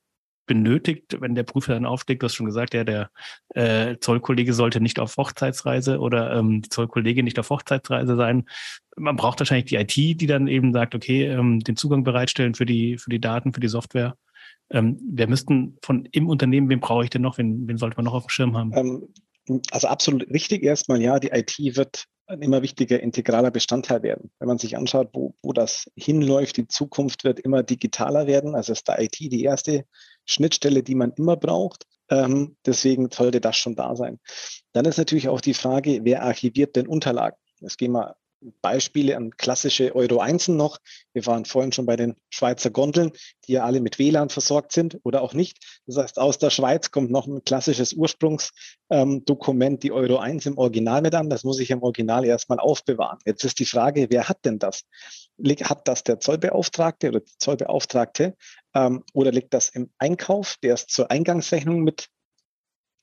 [0.45, 3.09] benötigt, wenn der Prüfer dann aufsteigt, du hast schon gesagt, ja, der
[3.55, 8.45] äh, Zollkollege sollte nicht auf Hochzeitsreise oder ähm, die Zollkollegin nicht auf Hochzeitsreise sein.
[8.97, 12.65] Man braucht wahrscheinlich die IT, die dann eben sagt, okay, ähm, den Zugang bereitstellen für
[12.65, 14.17] die, für die Daten, für die Software.
[14.73, 18.05] Ähm, wir müssten von im Unternehmen, wen brauche ich denn noch, wen, wen sollte man
[18.05, 18.73] noch auf dem Schirm haben?
[18.75, 19.07] Ähm,
[19.71, 24.31] also absolut richtig erstmal, ja, die IT wird ein immer wichtiger integraler Bestandteil werden.
[24.39, 28.55] Wenn man sich anschaut, wo, wo das hinläuft, die Zukunft wird immer digitaler werden.
[28.55, 29.85] Also ist der IT die erste
[30.25, 31.85] Schnittstelle, die man immer braucht.
[32.09, 34.19] Ähm, deswegen sollte das schon da sein.
[34.71, 37.37] Dann ist natürlich auch die Frage, wer archiviert denn Unterlagen?
[37.59, 38.15] Das gehen wir
[38.61, 40.79] Beispiele an klassische Euro 1 noch.
[41.13, 43.11] Wir waren vorhin schon bei den Schweizer Gondeln,
[43.47, 45.81] die ja alle mit WLAN versorgt sind oder auch nicht.
[45.85, 50.57] Das heißt, aus der Schweiz kommt noch ein klassisches Ursprungsdokument, ähm, die Euro 1 im
[50.57, 51.29] Original mit an.
[51.29, 53.19] Das muss ich im Original erstmal aufbewahren.
[53.25, 54.83] Jetzt ist die Frage, wer hat denn das?
[55.63, 58.35] Hat das der Zollbeauftragte oder die Zollbeauftragte
[58.75, 62.09] ähm, oder liegt das im Einkauf, der es zur Eingangsrechnung mit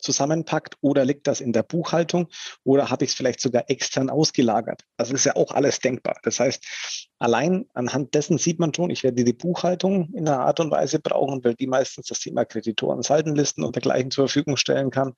[0.01, 2.29] zusammenpackt oder liegt das in der Buchhaltung
[2.65, 4.83] oder habe ich es vielleicht sogar extern ausgelagert?
[4.97, 6.19] Das ist ja auch alles denkbar.
[6.23, 10.61] Das heißt, allein anhand dessen sieht man schon, ich werde die Buchhaltung in einer Art
[10.61, 14.91] und Weise brauchen, weil die meistens das Thema Kreditoren, Saldenlisten und dergleichen zur Verfügung stellen
[14.91, 15.15] kann.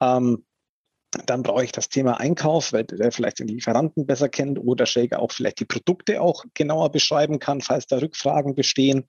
[0.00, 0.44] Ähm,
[1.26, 5.20] dann brauche ich das Thema Einkauf, weil der vielleicht den Lieferanten besser kennt oder Shaker
[5.20, 9.04] auch vielleicht die Produkte auch genauer beschreiben kann, falls da Rückfragen bestehen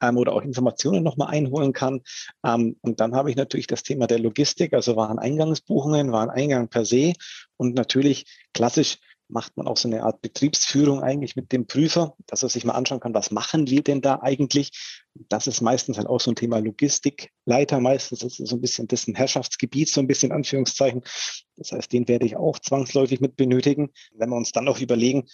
[0.00, 2.00] ähm, oder auch Informationen nochmal einholen kann.
[2.44, 7.12] Ähm, und dann habe ich natürlich das Thema der Logistik, also Wareneingangsbuchungen, Wareneingang per se
[7.56, 8.24] und natürlich
[8.54, 8.98] klassisch
[9.32, 12.74] macht man auch so eine Art Betriebsführung eigentlich mit dem Prüfer, dass er sich mal
[12.74, 14.70] anschauen kann, was machen wir denn da eigentlich?
[15.28, 18.88] Das ist meistens halt auch so ein Thema Logistikleiter, meistens ist es so ein bisschen
[18.88, 21.02] dessen Herrschaftsgebiet, so ein bisschen Anführungszeichen.
[21.56, 23.90] Das heißt, den werde ich auch zwangsläufig mit benötigen.
[24.14, 25.26] Wenn wir uns dann noch überlegen,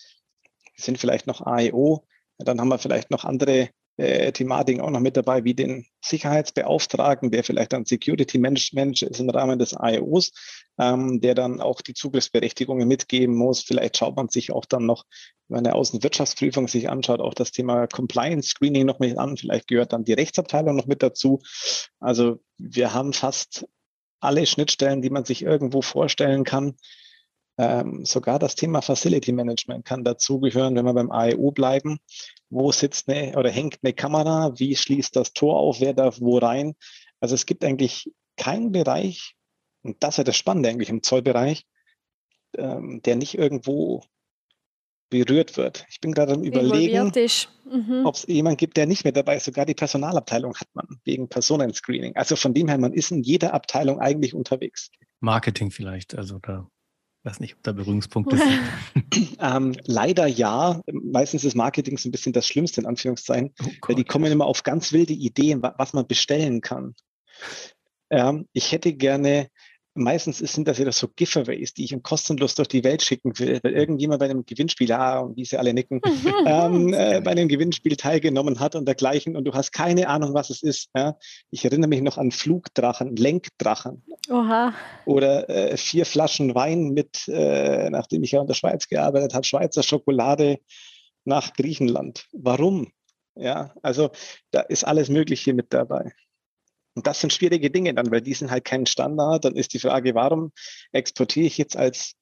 [0.77, 2.07] sind vielleicht noch AEO,
[2.39, 7.31] dann haben wir vielleicht noch andere äh, Thematiken auch noch mit dabei, wie den Sicherheitsbeauftragten,
[7.31, 10.33] der vielleicht dann Security Manager ist im Rahmen des IOs,
[10.79, 13.61] ähm, der dann auch die Zugriffsberechtigungen mitgeben muss.
[13.63, 15.05] Vielleicht schaut man sich auch dann noch,
[15.49, 19.37] wenn eine Außenwirtschaftsprüfung sich anschaut, auch das Thema Compliance Screening noch mit an.
[19.37, 21.41] Vielleicht gehört dann die Rechtsabteilung noch mit dazu.
[21.99, 23.67] Also wir haben fast
[24.21, 26.77] alle Schnittstellen, die man sich irgendwo vorstellen kann.
[27.59, 31.99] Ähm, sogar das Thema Facility Management kann dazugehören, wenn wir beim AEU bleiben.
[32.51, 34.53] Wo sitzt eine oder hängt eine Kamera?
[34.57, 35.81] Wie schließt das Tor auf?
[35.81, 36.75] Wer darf wo rein?
[37.21, 39.35] Also es gibt eigentlich keinen Bereich,
[39.83, 41.67] und das ist ja das Spannende eigentlich im Zollbereich,
[42.57, 44.05] ähm, der nicht irgendwo
[45.11, 45.87] berührt wird.
[45.91, 47.13] Ich bin gerade am Überlegen,
[47.65, 48.07] mhm.
[48.07, 49.47] ob es jemand gibt, der nicht mehr dabei ist.
[49.47, 52.15] Sogar die Personalabteilung hat man wegen Personenscreening.
[52.15, 54.91] Also von dem her, man ist in jeder Abteilung eigentlich unterwegs.
[55.21, 56.69] Marketing vielleicht, also da
[57.25, 59.37] weiß nicht, ob da Berührungspunkte sind.
[59.41, 60.81] ähm, leider ja.
[60.91, 64.47] Meistens ist Marketing so ein bisschen das Schlimmste in Anführungszeichen, oh weil die kommen immer
[64.47, 66.95] auf ganz wilde Ideen, was man bestellen kann.
[68.11, 69.49] Ähm, ich hätte gerne
[69.95, 73.61] meistens sind das ja so Giveaways, die ich im kostenlos durch die Welt schicken will,
[73.63, 76.01] weil irgendjemand bei einem Gewinnspiel, ah, wie sie alle nicken,
[76.47, 80.51] ähm, äh, bei einem Gewinnspiel teilgenommen hat und dergleichen und du hast keine Ahnung, was
[80.51, 80.91] es ist.
[80.95, 81.17] Ja?
[81.51, 84.05] Ich erinnere mich noch an Flugdrachen, Lenkdrachen.
[84.31, 84.75] Oha.
[85.05, 89.45] Oder äh, vier Flaschen Wein mit, äh, nachdem ich ja in der Schweiz gearbeitet habe,
[89.45, 90.59] Schweizer Schokolade
[91.25, 92.27] nach Griechenland.
[92.33, 92.93] Warum?
[93.35, 94.11] Ja, also
[94.51, 96.13] da ist alles Mögliche mit dabei.
[96.99, 99.45] Und das sind schwierige Dinge dann, weil die sind halt kein Standard.
[99.45, 100.51] Dann ist die Frage, warum
[100.91, 102.15] exportiere ich jetzt als,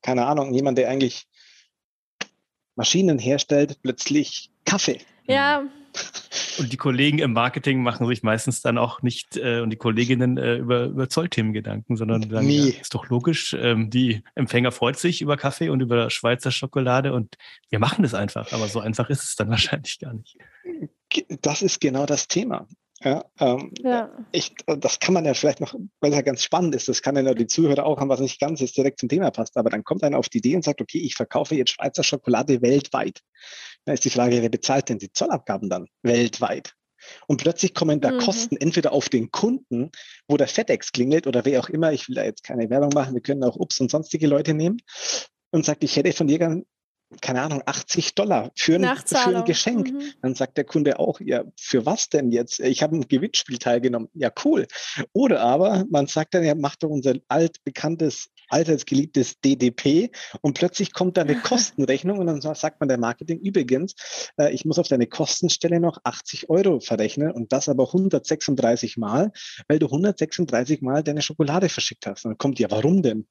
[0.00, 1.26] keine Ahnung, jemand, der eigentlich
[2.74, 4.98] Maschinen herstellt, plötzlich Kaffee?
[5.26, 5.68] Ja.
[6.58, 10.38] Und die Kollegen im Marketing machen sich meistens dann auch nicht äh, und die Kolleginnen
[10.38, 12.48] äh, über, über Zollthemen Gedanken, sondern sagen.
[12.48, 17.12] Ja, ist doch logisch, ähm, die Empfänger freut sich über Kaffee und über Schweizer Schokolade
[17.12, 17.36] und
[17.68, 20.38] wir machen das einfach, aber so einfach ist es dann wahrscheinlich gar nicht.
[21.42, 22.66] Das ist genau das Thema.
[23.04, 24.10] Ja, ähm, ja.
[24.32, 27.16] Ich, das kann man ja vielleicht noch, weil es ja ganz spannend ist, das kann
[27.16, 29.84] ja die Zuhörer auch haben, was nicht ganz jetzt direkt zum Thema passt, aber dann
[29.84, 33.20] kommt einer auf die Idee und sagt, okay, ich verkaufe jetzt Schweizer Schokolade weltweit.
[33.84, 36.72] Da ist die Frage, wer bezahlt denn die Zollabgaben dann weltweit?
[37.26, 38.18] Und plötzlich kommen da mhm.
[38.18, 39.90] Kosten entweder auf den Kunden,
[40.26, 43.12] wo der FedEx klingelt oder wer auch immer, ich will da jetzt keine Werbung machen,
[43.12, 44.78] wir können auch Ups und sonstige Leute nehmen
[45.50, 46.64] und sagt, ich hätte von dir gern
[47.20, 49.92] keine Ahnung, 80 Dollar für ein, für ein Geschenk.
[49.92, 50.12] Mhm.
[50.22, 52.60] Dann sagt der Kunde auch, ja, für was denn jetzt?
[52.60, 54.08] Ich habe ein Gewinnspiel teilgenommen.
[54.14, 54.66] Ja, cool.
[55.12, 60.10] Oder aber man sagt dann, ja, macht doch unser altbekanntes, allseits DDP
[60.40, 63.94] und plötzlich kommt da eine Kostenrechnung und dann sagt man der Marketing übrigens,
[64.38, 69.32] äh, ich muss auf deine Kostenstelle noch 80 Euro verrechnen und das aber 136 Mal,
[69.68, 72.24] weil du 136 Mal deine Schokolade verschickt hast.
[72.24, 73.26] Und dann kommt ja, warum denn?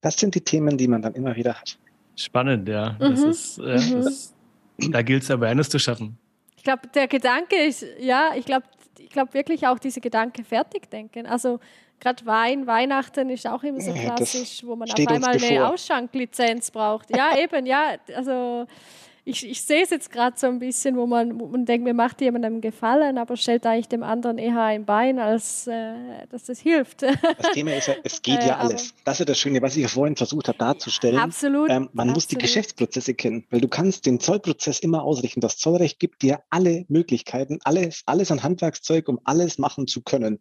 [0.00, 1.78] Das sind die Themen, die man dann immer wieder hat.
[2.18, 2.92] Spannend, ja.
[2.92, 2.98] Mhm.
[2.98, 4.02] Das ist, äh, mhm.
[4.02, 4.34] das,
[4.90, 6.18] da gilt es Awareness zu schaffen.
[6.56, 8.64] Ich glaube, der Gedanke ist, ja, ich glaube
[8.98, 11.26] ich glaub wirklich auch diese Gedanke fertig denken.
[11.26, 11.60] Also
[12.00, 17.14] gerade Wein, Weihnachten ist auch immer so klassisch, wo man auf einmal eine Ausschanklizenz braucht.
[17.16, 17.96] Ja, eben, ja.
[18.14, 18.66] Also
[19.28, 21.92] ich, ich sehe es jetzt gerade so ein bisschen, wo man, wo man denkt, mir
[21.92, 25.94] macht jemandem Gefallen, aber stellt eigentlich dem anderen eher ein Bein, als äh,
[26.30, 27.02] dass das hilft.
[27.02, 28.94] Das Thema ist ja, es geht ja äh, alles.
[29.04, 31.18] Das ist das Schöne, was ich ja vorhin versucht habe darzustellen.
[31.18, 31.68] Absolut.
[31.68, 32.14] Ähm, man absolut.
[32.14, 35.40] muss die Geschäftsprozesse kennen, weil du kannst den Zollprozess immer ausrichten.
[35.40, 40.40] Das Zollrecht gibt dir alle Möglichkeiten, alles, alles an Handwerkszeug, um alles machen zu können.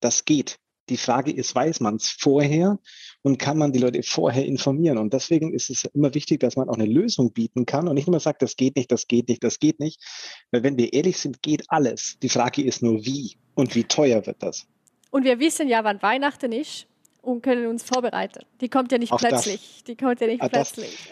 [0.00, 0.58] Das geht.
[0.88, 2.78] Die Frage ist, weiß man es vorher
[3.22, 4.98] und kann man die Leute vorher informieren?
[4.98, 8.08] Und deswegen ist es immer wichtig, dass man auch eine Lösung bieten kann und nicht
[8.08, 10.02] immer sagt, das geht nicht, das geht nicht, das geht nicht.
[10.50, 12.18] Weil wenn wir ehrlich sind, geht alles.
[12.22, 14.66] Die Frage ist nur, wie und wie teuer wird das?
[15.10, 16.87] Und wir wissen ja, wann Weihnachten ist
[17.22, 18.44] und können uns vorbereiten.
[18.60, 19.76] Die kommt ja nicht Auch plötzlich.
[19.76, 19.84] Das.
[19.84, 21.10] Die kommt ja nicht ah, plötzlich.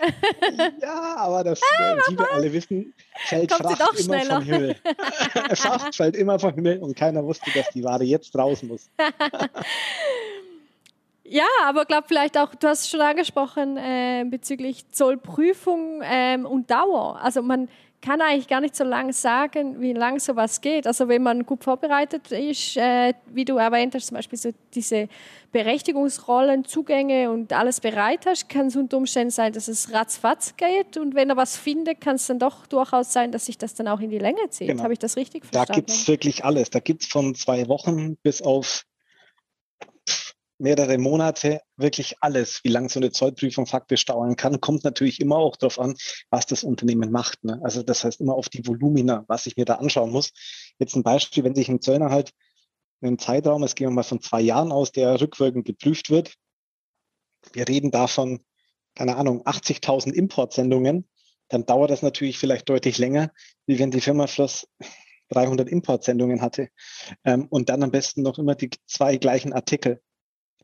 [0.56, 2.94] Das, ja, aber das, äh, wie wir alle wissen,
[3.26, 4.34] fällt kommt Fracht immer schneller.
[4.36, 4.76] vom Himmel.
[5.54, 8.88] Fracht fällt immer vom Himmel und keiner wusste, dass die Ware jetzt raus muss.
[11.28, 16.70] Ja, aber ich glaube vielleicht auch, du hast schon angesprochen äh, bezüglich Zollprüfung ähm, und
[16.70, 17.20] Dauer.
[17.20, 17.68] Also man
[18.06, 20.86] kann eigentlich gar nicht so lange sagen, wie lang sowas geht.
[20.86, 25.08] Also wenn man gut vorbereitet ist, äh, wie du erwähnt hast, zum Beispiel so diese
[25.50, 30.96] Berechtigungsrollen, Zugänge und alles bereit hast, kann es unter Umständen sein, dass es ratzfatz geht.
[30.98, 33.88] Und wenn er was findet, kann es dann doch durchaus sein, dass sich das dann
[33.88, 34.68] auch in die Länge zieht.
[34.68, 34.84] Genau.
[34.84, 35.68] Habe ich das richtig verstanden?
[35.68, 36.70] Da gibt es wirklich alles.
[36.70, 38.84] Da gibt es von zwei Wochen bis auf
[40.58, 45.36] mehrere Monate wirklich alles, wie lange so eine Zollprüfung faktisch dauern kann, kommt natürlich immer
[45.36, 45.94] auch darauf an,
[46.30, 47.44] was das Unternehmen macht.
[47.44, 47.60] Ne?
[47.62, 50.30] Also das heißt immer auf die Volumina, was ich mir da anschauen muss.
[50.78, 52.32] Jetzt ein Beispiel, wenn sich ein Zöllner halt
[53.02, 56.34] einen Zeitraum, es gehen wir mal von zwei Jahren aus, der rückwirkend geprüft wird.
[57.52, 58.40] Wir reden davon,
[58.94, 61.06] keine Ahnung, 80.000 Importsendungen,
[61.48, 63.30] dann dauert das natürlich vielleicht deutlich länger,
[63.66, 64.66] wie wenn die Firma Floss
[65.30, 66.68] 300 Importsendungen hatte.
[67.24, 70.00] Ähm, und dann am besten noch immer die zwei gleichen Artikel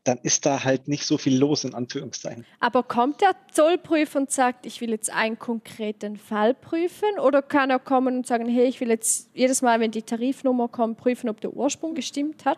[0.03, 2.45] dann ist da halt nicht so viel los, in Anführungszeichen.
[2.59, 7.19] Aber kommt der Zollprüfer und sagt, ich will jetzt einen konkreten Fall prüfen?
[7.19, 10.67] Oder kann er kommen und sagen, hey, ich will jetzt jedes Mal, wenn die Tarifnummer
[10.67, 12.57] kommt, prüfen, ob der Ursprung gestimmt hat?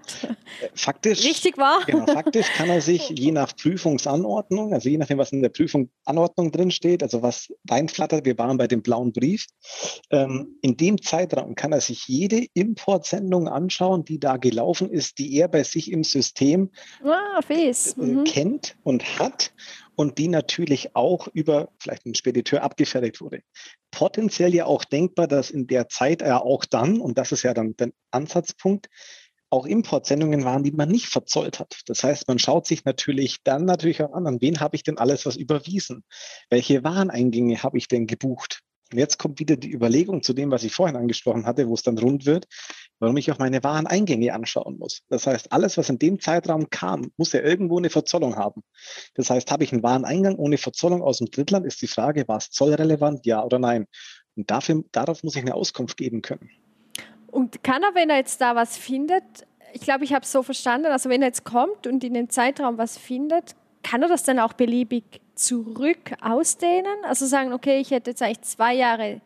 [0.62, 1.24] Äh, faktisch.
[1.24, 1.84] Richtig war?
[1.86, 5.90] Genau, faktisch kann er sich je nach Prüfungsanordnung, also je nachdem, was in der Prüfung
[6.06, 9.48] Anordnung drin steht, also was reinflattert, wir waren bei dem blauen Brief,
[10.12, 15.36] ähm, in dem Zeitraum kann er sich jede Importsendung anschauen, die da gelaufen ist, die
[15.36, 16.72] er bei sich im System
[17.04, 17.98] ah Cafés.
[17.98, 18.24] Äh, mhm.
[18.24, 19.54] kennt und hat
[19.96, 23.42] und die natürlich auch über vielleicht einen Spediteur abgefertigt wurde.
[23.92, 27.54] Potenziell ja auch denkbar, dass in der Zeit er auch dann, und das ist ja
[27.54, 28.90] dann der Ansatzpunkt,
[29.50, 31.82] auch Importsendungen waren, die man nicht verzollt hat.
[31.86, 34.98] Das heißt, man schaut sich natürlich dann natürlich auch an, an wen habe ich denn
[34.98, 36.04] alles was überwiesen?
[36.50, 38.62] Welche Wareneingänge habe ich denn gebucht?
[38.92, 41.84] Und jetzt kommt wieder die Überlegung zu dem, was ich vorhin angesprochen hatte, wo es
[41.84, 42.48] dann rund wird,
[43.06, 45.04] warum ich auch meine Wareneingänge anschauen muss.
[45.10, 48.64] Das heißt, alles, was in dem Zeitraum kam, muss ja irgendwo eine Verzollung haben.
[49.14, 52.38] Das heißt, habe ich einen Wareneingang ohne Verzollung aus dem Drittland, ist die Frage, war
[52.38, 53.86] es zollrelevant, ja oder nein?
[54.36, 56.50] Und dafür, darauf muss ich eine Auskunft geben können.
[57.28, 59.24] Und kann er, wenn er jetzt da was findet,
[59.74, 62.30] ich glaube, ich habe es so verstanden, also wenn er jetzt kommt und in dem
[62.30, 65.04] Zeitraum was findet, kann er das dann auch beliebig
[65.36, 66.96] zurück ausdehnen?
[67.04, 69.22] Also sagen, okay, ich hätte jetzt eigentlich zwei Jahre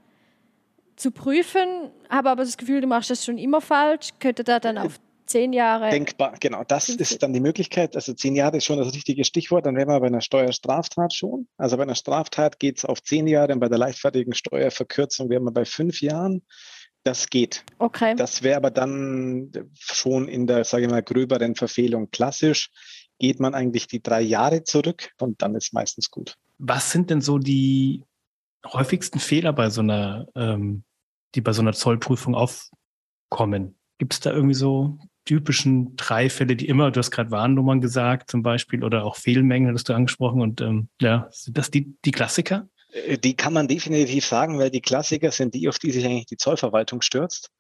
[1.00, 4.78] zu prüfen, habe aber das Gefühl, du machst das schon immer falsch, könnte da dann
[4.78, 5.90] auf zehn Jahre.
[5.90, 6.64] Denkbar, genau.
[6.68, 7.96] Das ist dann die Möglichkeit.
[7.96, 9.66] Also zehn Jahre ist schon das richtige Stichwort.
[9.66, 11.48] Dann wären wir bei einer Steuerstraftat schon.
[11.58, 15.44] Also bei einer Straftat geht es auf zehn Jahre und bei der leichtfertigen Steuerverkürzung wären
[15.44, 16.42] wir bei fünf Jahren.
[17.04, 17.64] Das geht.
[17.78, 18.16] Okay.
[18.16, 22.70] Das wäre aber dann schon in der, sage ich mal, gröberen Verfehlung klassisch
[23.20, 26.36] geht man eigentlich die drei Jahre zurück und dann ist meistens gut.
[26.58, 28.04] Was sind denn so die
[28.66, 30.84] häufigsten Fehler bei so einer, ähm,
[31.36, 33.78] die bei so einer Zollprüfung aufkommen?
[33.98, 38.32] Gibt es da irgendwie so typischen drei Fälle, die immer, du hast gerade Warnnummern gesagt
[38.32, 42.12] zum Beispiel oder auch Fehlmengen hast du angesprochen und ähm, ja, sind das die, die
[42.12, 42.68] Klassiker?
[42.92, 46.26] Äh, die kann man definitiv sagen, weil die Klassiker sind die, auf die sich eigentlich
[46.26, 47.52] die Zollverwaltung stürzt,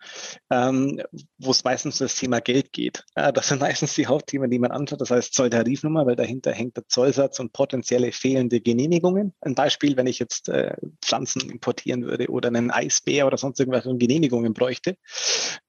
[0.49, 1.01] ähm,
[1.37, 3.05] wo es meistens um das Thema Geld geht.
[3.15, 5.01] Äh, das sind meistens die Hauptthemen, die man anschaut.
[5.01, 9.33] Das heißt Zolltarifnummer, weil dahinter hängt der Zollsatz und potenzielle fehlende Genehmigungen.
[9.41, 13.85] Ein Beispiel, wenn ich jetzt äh, Pflanzen importieren würde oder einen Eisbär oder sonst irgendwas
[13.85, 14.97] und Genehmigungen bräuchte.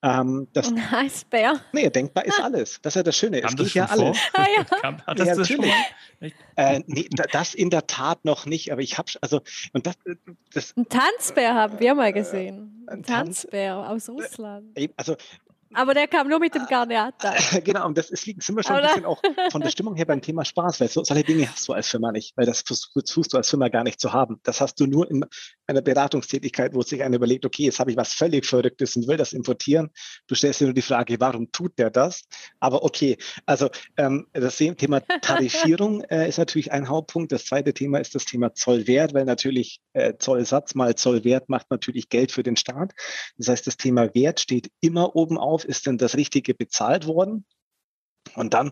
[0.02, 1.60] Ähm, das, Ein Eisbär?
[1.72, 2.80] Nee, denkbar ist alles.
[2.82, 3.42] Das ist ja das Schöne.
[3.42, 4.18] es geht ja alles.
[4.34, 4.64] Ah, ja.
[4.64, 5.72] Kam, ja, natürlich.
[6.56, 9.40] Äh, nee, das in der Tat noch nicht, aber ich habe also
[9.72, 9.96] und das,
[10.52, 12.84] das Ein Tanzbär haben wir mal gesehen.
[12.86, 14.76] Ein Tanzbär aus Russland.
[14.96, 15.16] Also
[15.74, 17.34] aber der kam nur mit dem Garniata.
[17.64, 20.20] genau, und das ist, sind wir schon ein bisschen auch von der Stimmung her beim
[20.20, 23.36] Thema Spaß, weil so, solche Dinge hast du als Firma nicht, weil das versuchst du
[23.36, 24.40] als Firma gar nicht zu haben.
[24.42, 25.24] Das hast du nur in
[25.66, 29.16] einer Beratungstätigkeit, wo sich einer überlegt, okay, jetzt habe ich was völlig Verrücktes und will
[29.16, 29.90] das importieren.
[30.26, 32.24] Du stellst dir nur die Frage, warum tut der das?
[32.58, 33.16] Aber okay,
[33.46, 37.32] also ähm, das Thema Tarifierung äh, ist natürlich ein Hauptpunkt.
[37.32, 42.08] Das zweite Thema ist das Thema Zollwert, weil natürlich äh, Zollsatz mal Zollwert macht natürlich
[42.08, 42.92] Geld für den Staat.
[43.38, 47.06] Das heißt, das Thema Wert steht immer oben auf auf, ist denn das Richtige bezahlt
[47.06, 47.44] worden?
[48.34, 48.70] Und dann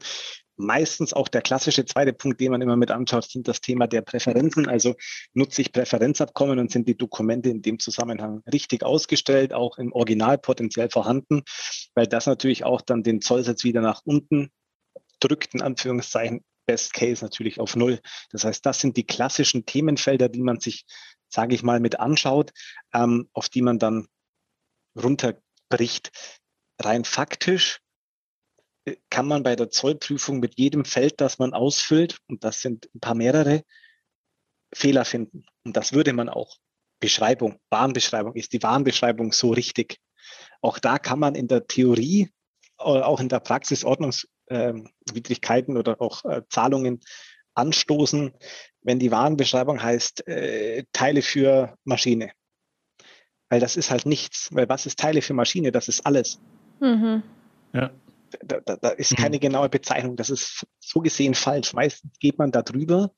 [0.57, 4.03] meistens auch der klassische zweite Punkt, den man immer mit anschaut, sind das Thema der
[4.03, 4.68] Präferenzen.
[4.68, 4.97] Also
[5.32, 10.36] nutze ich Präferenzabkommen und sind die Dokumente in dem Zusammenhang richtig ausgestellt, auch im Original
[10.39, 11.43] potenziell vorhanden,
[11.95, 14.51] weil das natürlich auch dann den Zollsatz wieder nach unten
[15.20, 18.01] drückt in Anführungszeichen Best Case natürlich auf Null.
[18.30, 20.84] Das heißt, das sind die klassischen Themenfelder, die man sich,
[21.28, 22.53] sage ich mal, mit anschaut,
[22.93, 24.07] ähm, auf die man dann
[24.95, 26.11] runterbricht.
[26.79, 27.81] Rein faktisch
[28.85, 32.89] äh, kann man bei der Zollprüfung mit jedem Feld, das man ausfüllt, und das sind
[32.95, 33.64] ein paar mehrere,
[34.74, 35.45] Fehler finden.
[35.64, 36.57] Und das würde man auch.
[37.01, 39.99] Beschreibung, Warenbeschreibung, ist die Warenbeschreibung so richtig?
[40.61, 42.31] Auch da kann man in der Theorie,
[42.76, 47.01] auch in der Praxis Ordnungswidrigkeiten äh, oder auch äh, Zahlungen
[47.55, 48.33] anstoßen,
[48.83, 52.33] wenn die Warenbeschreibung heißt äh, Teile für Maschine.
[53.49, 54.49] Weil das ist halt nichts.
[54.53, 55.72] Weil was ist Teile für Maschine?
[55.72, 56.41] Das ist alles.
[56.81, 57.22] Mhm.
[57.72, 57.91] Ja.
[58.43, 59.41] Da, da, da, ist keine mhm.
[59.41, 60.16] genaue Bezeichnung.
[60.16, 61.72] Das ist so gesehen falsch.
[61.72, 63.11] Meistens geht man da drüber,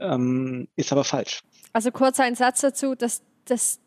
[0.00, 1.42] ähm, ist aber falsch.
[1.72, 3.78] Also kurz ein Satz dazu, dass, dass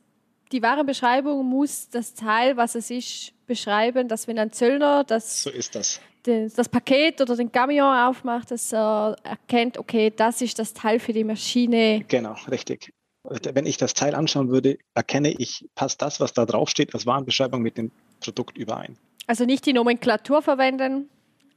[0.53, 5.43] die wahre Beschreibung muss das Teil, was es ist, beschreiben, dass wenn ein Zöllner das,
[5.43, 5.99] so ist das.
[6.23, 10.99] das, das Paket oder den Camion aufmacht, dass er erkennt, okay, das ist das Teil
[10.99, 12.05] für die Maschine.
[12.07, 12.93] Genau, richtig.
[13.23, 17.61] Wenn ich das Teil anschauen würde, erkenne ich, passt das, was da draufsteht, als Warenbeschreibung
[17.61, 17.91] mit dem
[18.23, 18.97] Produkt überein.
[19.27, 21.09] Also nicht die Nomenklatur verwenden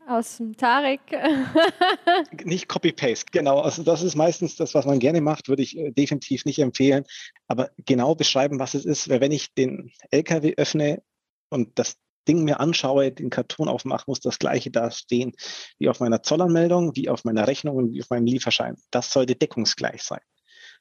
[0.08, 1.00] aus dem Tarek.
[2.44, 3.60] nicht Copy-Paste, genau.
[3.60, 7.04] Also das ist meistens das, was man gerne macht, würde ich äh, definitiv nicht empfehlen.
[7.48, 11.02] Aber genau beschreiben, was es ist, weil wenn ich den LKW öffne
[11.50, 11.96] und das
[12.28, 15.32] Ding mir anschaue, den Karton aufmache, muss das gleiche da stehen
[15.78, 18.76] wie auf meiner Zollanmeldung, wie auf meiner Rechnung und wie auf meinem Lieferschein.
[18.90, 20.20] Das sollte deckungsgleich sein.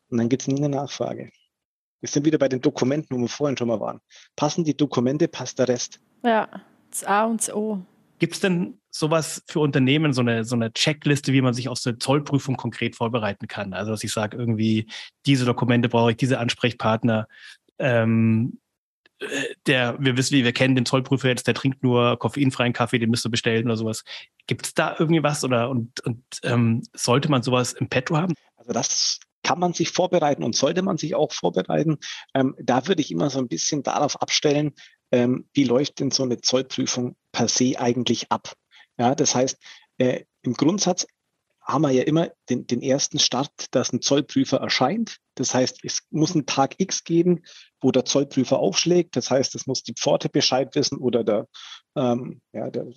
[0.10, 1.32] Und dann gibt es nie eine Nachfrage.
[2.06, 4.00] Wir sind wieder bei den Dokumenten, wo wir vorhin schon mal waren.
[4.36, 6.00] Passen die Dokumente, passt der Rest.
[6.24, 6.48] Ja,
[6.92, 7.84] das A und das O.
[8.20, 11.80] Gibt es denn sowas für Unternehmen, so eine, so eine Checkliste, wie man sich auf
[11.80, 13.74] so eine Zollprüfung konkret vorbereiten kann?
[13.74, 14.86] Also, dass ich sage, irgendwie,
[15.26, 17.28] diese Dokumente brauche ich, diese Ansprechpartner.
[17.80, 18.60] Ähm,
[19.18, 19.26] äh,
[19.66, 23.10] der, wir wissen, wie wir kennen den Zollprüfer jetzt, der trinkt nur koffeinfreien Kaffee, den
[23.10, 24.04] müsst ihr bestellen oder sowas.
[24.46, 28.36] Gibt es da irgendwie was oder und, und ähm, sollte man sowas im Petto haben?
[28.58, 32.00] Also das kann man sich vorbereiten und sollte man sich auch vorbereiten.
[32.34, 34.74] Ähm, da würde ich immer so ein bisschen darauf abstellen,
[35.12, 38.54] ähm, wie läuft denn so eine Zollprüfung per se eigentlich ab?
[38.98, 39.58] Ja, das heißt,
[40.00, 41.06] äh, im Grundsatz
[41.62, 45.18] haben wir ja immer den, den ersten Start, dass ein Zollprüfer erscheint.
[45.36, 47.44] Das heißt, es muss einen Tag X geben,
[47.82, 49.16] wo der Zollprüfer aufschlägt.
[49.16, 51.48] Das heißt, es muss die Pforte Bescheid wissen oder der,
[51.96, 52.88] ähm, ja, der,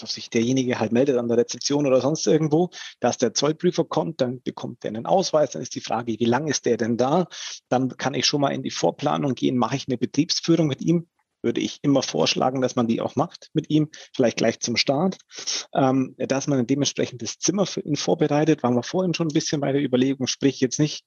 [0.00, 2.70] dass sich derjenige halt meldet an der Rezeption oder sonst irgendwo,
[3.00, 6.50] dass der Zollprüfer kommt, dann bekommt er einen Ausweis, dann ist die Frage, wie lange
[6.50, 7.26] ist der denn da?
[7.68, 11.08] Dann kann ich schon mal in die Vorplanung gehen, mache ich eine Betriebsführung mit ihm,
[11.42, 15.18] würde ich immer vorschlagen, dass man die auch macht mit ihm, vielleicht gleich zum Start,
[15.74, 19.60] ähm, dass man ein dementsprechendes Zimmer für ihn vorbereitet, waren wir vorhin schon ein bisschen
[19.60, 21.04] bei der Überlegung, sprich jetzt nicht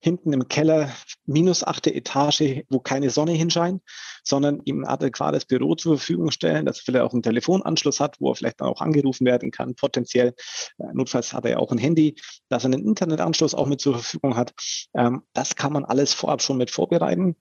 [0.00, 0.92] hinten im Keller
[1.24, 3.82] minus achte Etage, wo keine Sonne hinscheint,
[4.22, 8.20] sondern ihm ein adäquates Büro zur Verfügung stellen, dass er vielleicht auch einen Telefonanschluss hat,
[8.20, 10.34] wo er vielleicht dann auch angerufen werden kann, potenziell.
[10.78, 12.16] Äh, notfalls hat er ja auch ein Handy,
[12.48, 14.52] dass er einen Internetanschluss auch mit zur Verfügung hat.
[14.94, 17.36] Ähm, das kann man alles vorab schon mit vorbereiten.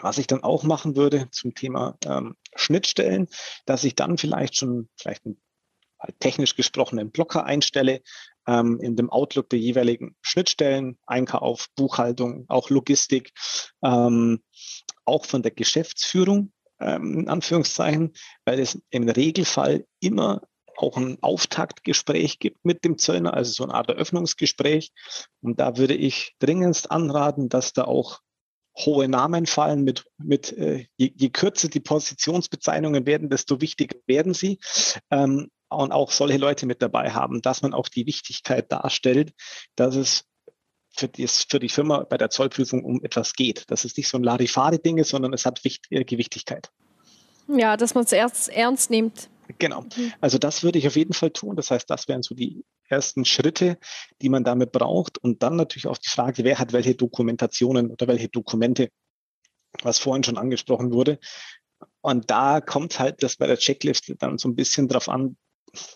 [0.00, 3.26] Was ich dann auch machen würde zum Thema ähm, Schnittstellen,
[3.66, 5.40] dass ich dann vielleicht schon vielleicht einen
[6.18, 8.00] technisch gesprochenen Blocker einstelle,
[8.50, 13.32] ähm, in dem Outlook der jeweiligen Schnittstellen, Einkauf, Buchhaltung, auch Logistik,
[13.84, 14.42] ähm,
[15.04, 18.12] auch von der Geschäftsführung, ähm, in Anführungszeichen,
[18.44, 20.42] weil es im Regelfall immer
[20.76, 24.90] auch ein Auftaktgespräch gibt mit dem Zöllner, also so eine Art Eröffnungsgespräch.
[25.42, 28.20] Und da würde ich dringendst anraten, dass da auch
[28.76, 34.32] hohe Namen fallen, mit, mit äh, je, je, kürzer die Positionsbezeichnungen werden, desto wichtiger werden
[34.32, 34.58] sie.
[35.10, 39.32] Ähm, und auch solche Leute mit dabei haben, dass man auch die Wichtigkeit darstellt,
[39.76, 40.24] dass es
[40.90, 43.70] für, dies, für die Firma bei der Zollprüfung um etwas geht.
[43.70, 46.70] Dass es nicht so ein Larifari-Ding ist, sondern es hat Wicht, äh, Gewichtigkeit.
[47.48, 49.30] Ja, dass man es ernst, ernst nimmt.
[49.58, 49.82] Genau.
[49.82, 50.12] Mhm.
[50.20, 51.56] Also das würde ich auf jeden Fall tun.
[51.56, 53.78] Das heißt, das wären so die ersten Schritte,
[54.20, 55.18] die man damit braucht.
[55.18, 58.90] Und dann natürlich auch die Frage, wer hat welche Dokumentationen oder welche Dokumente,
[59.82, 61.18] was vorhin schon angesprochen wurde.
[62.00, 65.36] Und da kommt halt das bei der Checkliste dann so ein bisschen drauf an,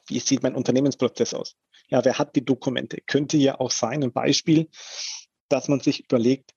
[0.07, 1.57] wie sieht mein Unternehmensprozess aus?
[1.89, 2.99] Ja, wer hat die Dokumente?
[3.07, 4.69] Könnte ja auch sein, ein Beispiel,
[5.49, 6.53] dass man sich überlegt,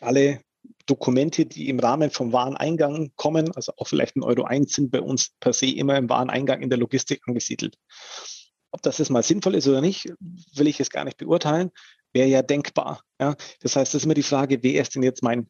[0.00, 0.42] alle
[0.86, 5.00] Dokumente, die im Rahmen vom Wareneingang kommen, also auch vielleicht ein Euro 1, sind bei
[5.00, 7.76] uns per se immer im Wareneingang in der Logistik angesiedelt.
[8.70, 10.06] Ob das jetzt mal sinnvoll ist oder nicht,
[10.54, 11.70] will ich jetzt gar nicht beurteilen,
[12.12, 13.02] wäre ja denkbar.
[13.20, 13.36] Ja?
[13.60, 15.48] Das heißt, das ist immer die Frage, wer ist denn jetzt mein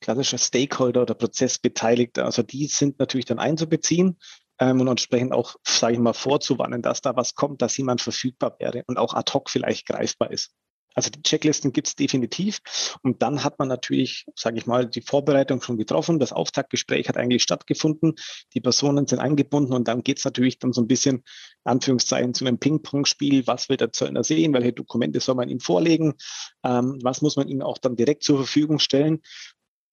[0.00, 2.24] klassischer Stakeholder oder Prozessbeteiligter?
[2.24, 4.18] Also die sind natürlich dann einzubeziehen
[4.60, 8.56] ähm, und entsprechend auch, sage ich mal, vorzuwarnen, dass da was kommt, dass jemand verfügbar
[8.58, 10.52] wäre und auch ad hoc vielleicht greifbar ist.
[10.98, 12.58] Also die Checklisten gibt es definitiv.
[13.04, 16.18] Und dann hat man natürlich, sage ich mal, die Vorbereitung schon getroffen.
[16.18, 18.16] Das Auftaktgespräch hat eigentlich stattgefunden.
[18.52, 21.22] Die Personen sind eingebunden und dann geht es natürlich dann so ein bisschen,
[21.62, 23.46] Anführungszeichen, zu einem Ping-Pong-Spiel.
[23.46, 24.52] Was will der Zöllner sehen?
[24.54, 26.14] Welche Dokumente soll man ihm vorlegen?
[26.64, 29.20] Ähm, was muss man ihm auch dann direkt zur Verfügung stellen?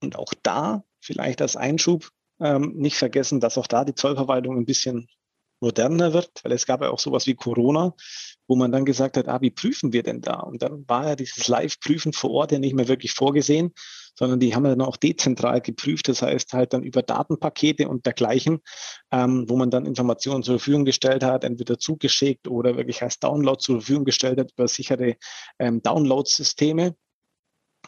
[0.01, 2.09] Und auch da vielleicht als Einschub
[2.39, 5.07] ähm, nicht vergessen, dass auch da die Zollverwaltung ein bisschen
[5.61, 7.95] moderner wird, weil es gab ja auch sowas wie Corona,
[8.47, 10.39] wo man dann gesagt hat, ah, wie prüfen wir denn da?
[10.41, 13.73] Und dann war ja dieses Live-Prüfen vor Ort ja nicht mehr wirklich vorgesehen,
[14.17, 18.59] sondern die haben dann auch dezentral geprüft, das heißt halt dann über Datenpakete und dergleichen,
[19.11, 23.57] ähm, wo man dann Informationen zur Verfügung gestellt hat, entweder zugeschickt oder wirklich als Download
[23.59, 25.15] zur Verfügung gestellt hat über sichere
[25.59, 26.95] ähm, Download-Systeme.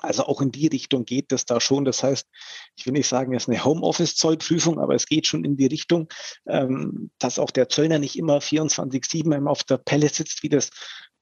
[0.02, 1.86] Also auch in die Richtung geht das da schon.
[1.86, 2.28] Das heißt,
[2.76, 6.08] ich will nicht sagen, es ist eine Homeoffice-Zollprüfung, aber es geht schon in die Richtung,
[6.48, 10.70] ähm, dass auch der Zöllner nicht immer 24-7 auf der Pelle sitzt, wie das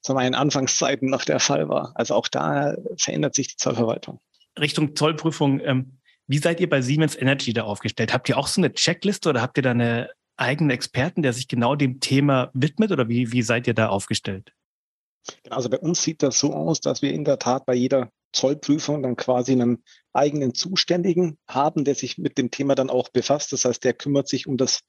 [0.01, 1.91] zu meinen Anfangszeiten noch der Fall war.
[1.95, 4.19] Also auch da verändert sich die Zollverwaltung.
[4.59, 8.13] Richtung Zollprüfung, ähm, wie seid ihr bei Siemens Energy da aufgestellt?
[8.13, 11.47] Habt ihr auch so eine Checkliste oder habt ihr da eine eigene Experten, der sich
[11.47, 14.51] genau dem Thema widmet oder wie, wie seid ihr da aufgestellt?
[15.43, 18.11] Genau, also bei uns sieht das so aus, dass wir in der Tat bei jeder
[18.35, 19.83] Zollprüfung dann quasi einen
[20.13, 23.51] eigenen Zuständigen haben, der sich mit dem Thema dann auch befasst.
[23.53, 24.81] Das heißt, der kümmert sich um das,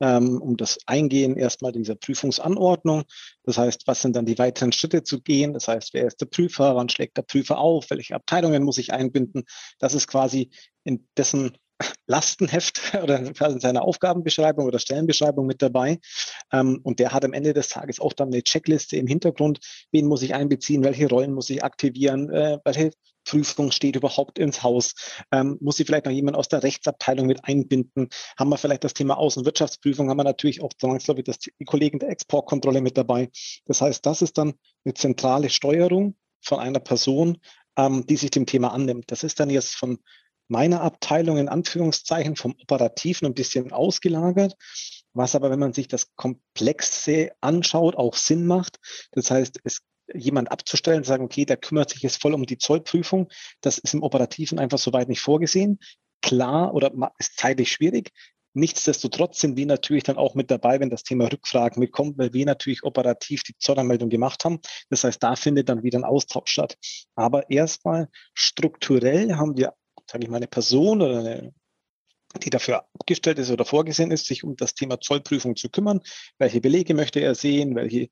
[0.00, 3.04] ähm, um das Eingehen erstmal dieser Prüfungsanordnung.
[3.44, 5.52] Das heißt, was sind dann die weiteren Schritte zu gehen?
[5.52, 6.76] Das heißt, wer ist der Prüfer?
[6.76, 7.90] Wann schlägt der Prüfer auf?
[7.90, 9.44] Welche Abteilungen muss ich einbinden?
[9.78, 10.50] Das ist quasi
[10.82, 11.56] in dessen
[12.06, 15.98] Lastenheft oder in seiner Aufgabenbeschreibung oder Stellenbeschreibung mit dabei.
[16.52, 19.60] Ähm, und der hat am Ende des Tages auch dann eine Checkliste im Hintergrund.
[19.92, 20.84] Wen muss ich einbeziehen?
[20.84, 22.30] Welche Rollen muss ich aktivieren?
[22.30, 22.90] Äh, welche
[23.24, 24.94] Prüfung steht überhaupt ins Haus?
[25.32, 28.08] Ähm, muss sie vielleicht noch jemand aus der Rechtsabteilung mit einbinden?
[28.38, 30.10] Haben wir vielleicht das Thema Außenwirtschaftsprüfung?
[30.10, 33.30] Haben wir natürlich auch zwangsläufig das, die Kollegen der Exportkontrolle mit dabei?
[33.64, 34.54] Das heißt, das ist dann
[34.84, 37.38] eine zentrale Steuerung von einer Person,
[37.76, 39.10] ähm, die sich dem Thema annimmt.
[39.10, 39.98] Das ist dann jetzt von
[40.48, 44.56] meiner Abteilung in Anführungszeichen vom Operativen ein bisschen ausgelagert,
[45.12, 48.78] was aber, wenn man sich das Komplexe anschaut, auch Sinn macht.
[49.12, 49.80] Das heißt, es
[50.12, 53.28] jemand abzustellen, sagen, okay, der kümmert sich jetzt voll um die Zollprüfung.
[53.60, 55.78] Das ist im Operativen einfach soweit nicht vorgesehen.
[56.20, 58.10] Klar oder ist zeitlich schwierig.
[58.56, 62.46] Nichtsdestotrotz sind wir natürlich dann auch mit dabei, wenn das Thema Rückfragen mitkommt, weil wir
[62.46, 64.60] natürlich operativ die Zollanmeldung gemacht haben.
[64.90, 66.76] Das heißt, da findet dann wieder ein Austausch statt.
[67.16, 69.74] Aber erstmal strukturell haben wir
[70.10, 71.54] sage ich mal, eine Person oder eine,
[72.42, 76.00] die dafür abgestellt ist oder vorgesehen ist, sich um das Thema Zollprüfung zu kümmern.
[76.38, 77.76] Welche Belege möchte er sehen?
[77.76, 78.08] Welche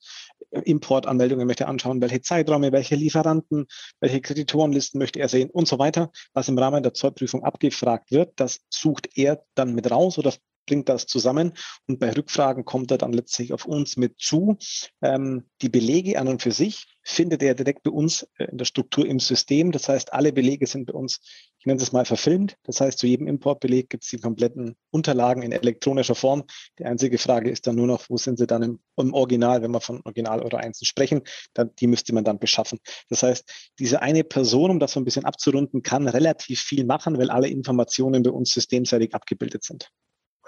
[0.51, 2.01] Importanmeldungen möchte er anschauen?
[2.01, 2.73] Welche Zeiträume?
[2.73, 3.67] Welche Lieferanten?
[4.01, 5.51] Welche Kreditorenlisten möchte er sehen?
[5.51, 6.13] Und so weiter.
[6.35, 10.33] Was im Rahmen der Zollprüfung abgefragt wird, das sucht er dann mit raus oder
[10.67, 11.53] bringt das zusammen
[11.87, 14.59] und bei Rückfragen kommt er dann letztlich auf uns mit zu.
[15.03, 18.65] Ähm, die Belege an und für sich findet er direkt bei uns äh, in der
[18.65, 19.73] Struktur im System.
[19.73, 21.21] Das heißt, alle Belege sind bei uns,
[21.63, 22.57] ich nenne es mal verfilmt.
[22.65, 26.43] Das heißt, zu jedem Importbeleg gibt es die kompletten Unterlagen in elektronischer Form.
[26.81, 29.71] Die einzige Frage ist dann nur noch, wo sind sie dann im, im Original, wenn
[29.71, 31.23] wir von Original oder Einzelnen sprechen,
[31.55, 32.81] dann, die müsste man dann beschaffen.
[33.11, 33.49] Das heißt,
[33.79, 37.47] diese eine Person, um das so ein bisschen abzurunden, kann relativ viel machen, weil alle
[37.47, 39.89] Informationen bei uns systemseitig abgebildet sind.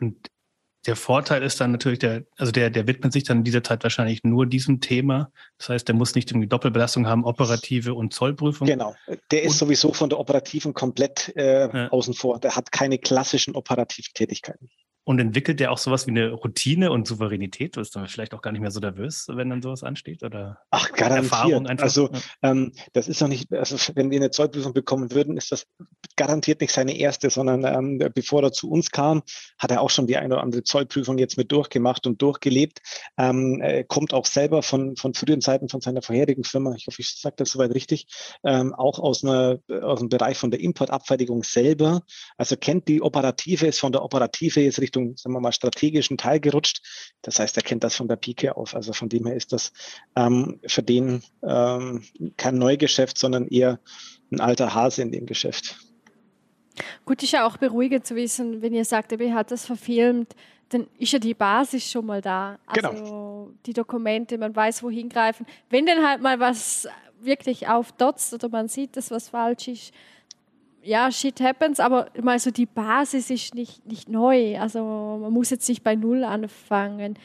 [0.00, 0.16] Und
[0.86, 3.82] der Vorteil ist dann natürlich, der, also der, der widmet sich dann in dieser Zeit
[3.82, 5.30] wahrscheinlich nur diesem Thema.
[5.58, 8.66] Das heißt, der muss nicht irgendwie Doppelbelastung haben, operative und Zollprüfung.
[8.66, 8.94] Genau.
[9.30, 11.88] Der ist und, sowieso von der operativen komplett äh, ja.
[11.88, 12.38] außen vor.
[12.38, 14.68] Der hat keine klassischen operativen Tätigkeiten.
[15.06, 17.76] Und entwickelt der auch sowas wie eine Routine und Souveränität?
[17.76, 20.22] Du bist dann vielleicht auch gar nicht mehr so nervös, wenn dann sowas ansteht?
[20.22, 21.32] Oder Ach, garantiert.
[21.32, 21.84] Erfahrung einfach?
[21.84, 22.08] Also,
[22.42, 25.66] ähm, das ist noch nicht, also wenn wir eine Zollprüfung bekommen würden, ist das
[26.16, 29.22] garantiert nicht seine erste, sondern ähm, bevor er zu uns kam,
[29.58, 32.80] hat er auch schon die eine oder andere Zollprüfung jetzt mit durchgemacht und durchgelebt.
[33.18, 37.20] Ähm, kommt auch selber von, von früheren Zeiten von seiner vorherigen Firma, ich hoffe, ich
[37.20, 38.06] sage das soweit richtig,
[38.44, 42.02] ähm, auch aus, einer, aus dem Bereich von der Importabfertigung selber.
[42.38, 46.16] Also kennt die Operative, ist von der Operative jetzt richtig Richtung, sagen wir mal, strategischen
[46.16, 46.82] Teil gerutscht.
[47.22, 48.74] Das heißt, er kennt das von der Pike auf.
[48.74, 49.72] Also von dem her ist das
[50.16, 52.04] ähm, für den ähm,
[52.36, 53.80] kein Neugeschäft, sondern eher
[54.32, 55.76] ein alter Hase in dem Geschäft.
[57.04, 60.34] Gut, ist ja auch beruhigend zu wissen, wenn ihr sagt, er hat das verfilmt,
[60.70, 62.58] dann ist ja die Basis schon mal da.
[62.66, 63.50] Also genau.
[63.66, 65.46] die Dokumente, man weiß, wohin greifen.
[65.70, 66.88] Wenn dann halt mal was
[67.20, 69.94] wirklich aufdotzt oder man sieht, dass was falsch ist,
[70.84, 74.58] ja, shit happens, aber mal so die Basis ist nicht, nicht neu.
[74.58, 74.80] Also
[75.20, 77.18] man muss jetzt nicht bei Null anfangen.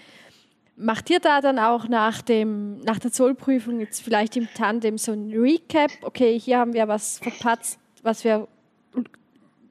[0.75, 5.11] Macht ihr da dann auch nach, dem, nach der Zollprüfung jetzt vielleicht im Tandem so
[5.11, 5.91] ein Recap?
[6.01, 8.47] Okay, hier haben wir was verpatzt, was wir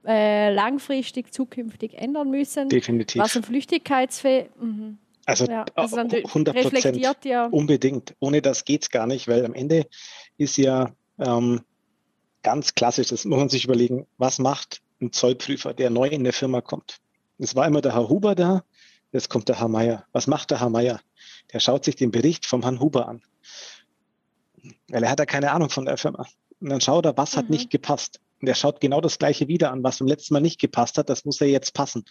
[0.06, 2.68] äh, langfristig, zukünftig ändern müssen.
[2.68, 3.22] Definitiv.
[3.22, 4.46] Was ein Flüchtigkeitsfehler.
[4.60, 4.98] Mhm.
[5.24, 7.06] Also, ja, also 100 Prozent
[7.50, 8.14] unbedingt.
[8.18, 9.86] Ohne das geht es gar nicht, weil am Ende
[10.38, 11.60] ist ja ähm,
[12.48, 13.08] ganz klassisch.
[13.08, 16.96] Das muss man sich überlegen, was macht ein Zollprüfer, der neu in der Firma kommt.
[17.38, 18.64] Es war immer der Herr Huber da,
[19.12, 20.06] jetzt kommt der Herr Meier.
[20.12, 20.98] Was macht der Herr Meier?
[21.52, 23.20] Der schaut sich den Bericht vom Herrn Huber an.
[24.88, 26.26] Weil er hat ja keine Ahnung von der Firma.
[26.60, 27.38] Und dann schaut er, was mhm.
[27.38, 28.18] hat nicht gepasst.
[28.40, 31.10] Und er schaut genau das Gleiche wieder an, was beim letzten Mal nicht gepasst hat.
[31.10, 32.06] Das muss er jetzt passen.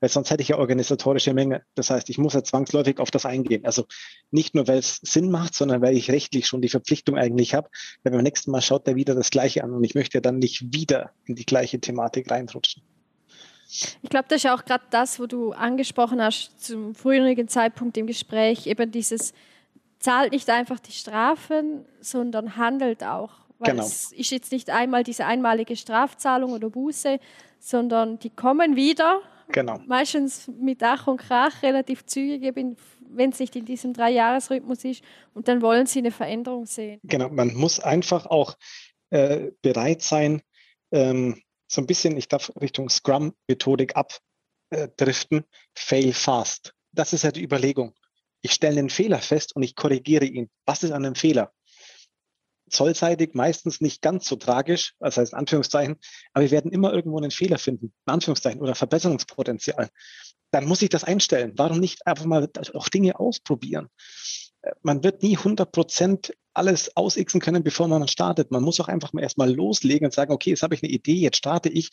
[0.00, 1.62] Weil sonst hätte ich ja organisatorische Menge.
[1.74, 3.64] Das heißt, ich muss ja zwangsläufig auf das eingehen.
[3.64, 3.84] Also
[4.30, 7.68] nicht nur, weil es Sinn macht, sondern weil ich rechtlich schon die Verpflichtung eigentlich habe.
[8.02, 10.72] Weil beim nächsten Mal schaut er wieder das Gleiche an und ich möchte dann nicht
[10.72, 12.82] wieder in die gleiche Thematik reinrutschen.
[14.02, 18.06] Ich glaube, das ist auch gerade das, wo du angesprochen hast zum früheren Zeitpunkt im
[18.06, 19.32] Gespräch, eben dieses
[20.00, 23.30] zahlt nicht einfach die Strafen, sondern handelt auch.
[23.58, 23.84] Weil genau.
[23.84, 27.20] es ist jetzt nicht einmal diese einmalige Strafzahlung oder Buße,
[27.58, 29.20] sondern die kommen wieder.
[29.52, 29.78] Genau.
[29.86, 35.02] Meistens mit Ach und Krach relativ zügig, wenn es nicht in diesem Dreijahresrhythmus ist.
[35.34, 37.00] Und dann wollen sie eine Veränderung sehen.
[37.04, 38.56] Genau, man muss einfach auch
[39.10, 40.42] äh, bereit sein,
[40.92, 45.44] ähm, so ein bisschen, ich darf Richtung Scrum-Methodik abdriften,
[45.74, 46.74] fail fast.
[46.92, 47.94] Das ist ja die Überlegung.
[48.42, 50.50] Ich stelle einen Fehler fest und ich korrigiere ihn.
[50.66, 51.52] Was ist an einem Fehler?
[52.70, 55.96] Zollseitig meistens nicht ganz so tragisch, das heißt in Anführungszeichen,
[56.32, 59.88] aber wir werden immer irgendwo einen Fehler finden, in Anführungszeichen, oder Verbesserungspotenzial.
[60.52, 61.52] Dann muss ich das einstellen.
[61.56, 63.88] Warum nicht einfach mal auch Dinge ausprobieren?
[64.82, 68.50] man wird nie 100 Prozent alles ausixen können, bevor man startet.
[68.50, 71.14] Man muss auch einfach mal erstmal loslegen und sagen, okay, jetzt habe ich eine Idee,
[71.14, 71.90] jetzt starte ich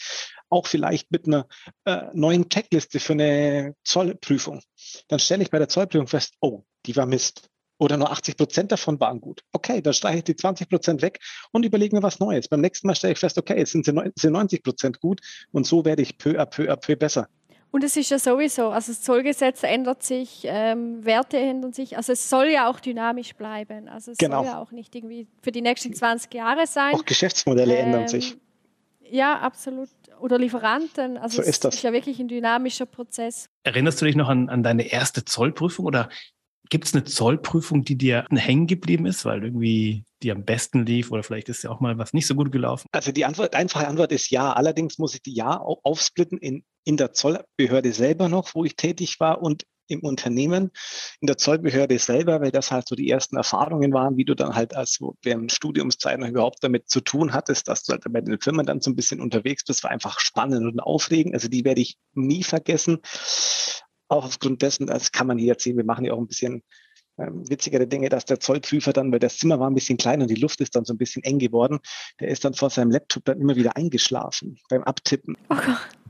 [0.50, 1.48] auch vielleicht mit einer
[1.86, 4.62] äh, neuen Checkliste für eine Zollprüfung.
[5.08, 7.50] Dann stelle ich bei der Zollprüfung fest, oh, die war Mist.
[7.80, 9.44] Oder nur 80 Prozent davon waren gut.
[9.52, 11.20] Okay, dann streiche ich die 20 Prozent weg
[11.52, 12.48] und überlege mir was Neues.
[12.48, 15.22] Beim nächsten Mal stelle ich fest, okay, jetzt sind sie 90 Prozent gut
[15.52, 17.28] und so werde ich peu à peu à peu besser.
[17.70, 22.14] Und es ist ja sowieso, also das Zollgesetz ändert sich, ähm, Werte ändern sich, also
[22.14, 23.90] es soll ja auch dynamisch bleiben.
[23.90, 24.44] Also es genau.
[24.44, 26.96] soll ja auch nicht irgendwie für die nächsten 20 Jahre sein.
[26.96, 28.38] Auch Geschäftsmodelle ähm, ändern sich.
[29.10, 29.90] Ja, absolut.
[30.20, 31.18] Oder Lieferanten.
[31.18, 31.76] Also so ist das.
[31.76, 33.48] ist ja wirklich ein dynamischer Prozess.
[33.64, 36.10] Erinnerst du dich noch an, an deine erste Zollprüfung oder
[36.70, 41.12] Gibt es eine Zollprüfung, die dir hängen geblieben ist, weil irgendwie die am besten lief
[41.12, 42.88] oder vielleicht ist ja auch mal was nicht so gut gelaufen?
[42.92, 44.54] Also die Antwort, einfache Antwort ist ja.
[44.54, 49.20] Allerdings muss ich die ja aufsplitten in, in der Zollbehörde selber noch, wo ich tätig
[49.20, 50.72] war und im Unternehmen,
[51.22, 54.56] in der Zollbehörde selber, weil das halt so die ersten Erfahrungen waren, wie du dann
[54.56, 58.40] halt als während Studiumszeit noch überhaupt damit zu tun hattest, dass du halt bei den
[58.40, 61.34] Firmen dann so ein bisschen unterwegs bist, war einfach spannend und aufregend.
[61.34, 63.00] Also die werde ich nie vergessen
[64.08, 66.64] auch aufgrund dessen, das kann man hier jetzt sehen, wir machen ja auch ein bisschen
[67.20, 70.30] ähm, witzigere Dinge, dass der Zollprüfer dann, weil das Zimmer war ein bisschen klein und
[70.30, 71.80] die Luft ist dann so ein bisschen eng geworden,
[72.20, 75.36] der ist dann vor seinem Laptop dann immer wieder eingeschlafen beim Abtippen.
[75.50, 75.56] Oh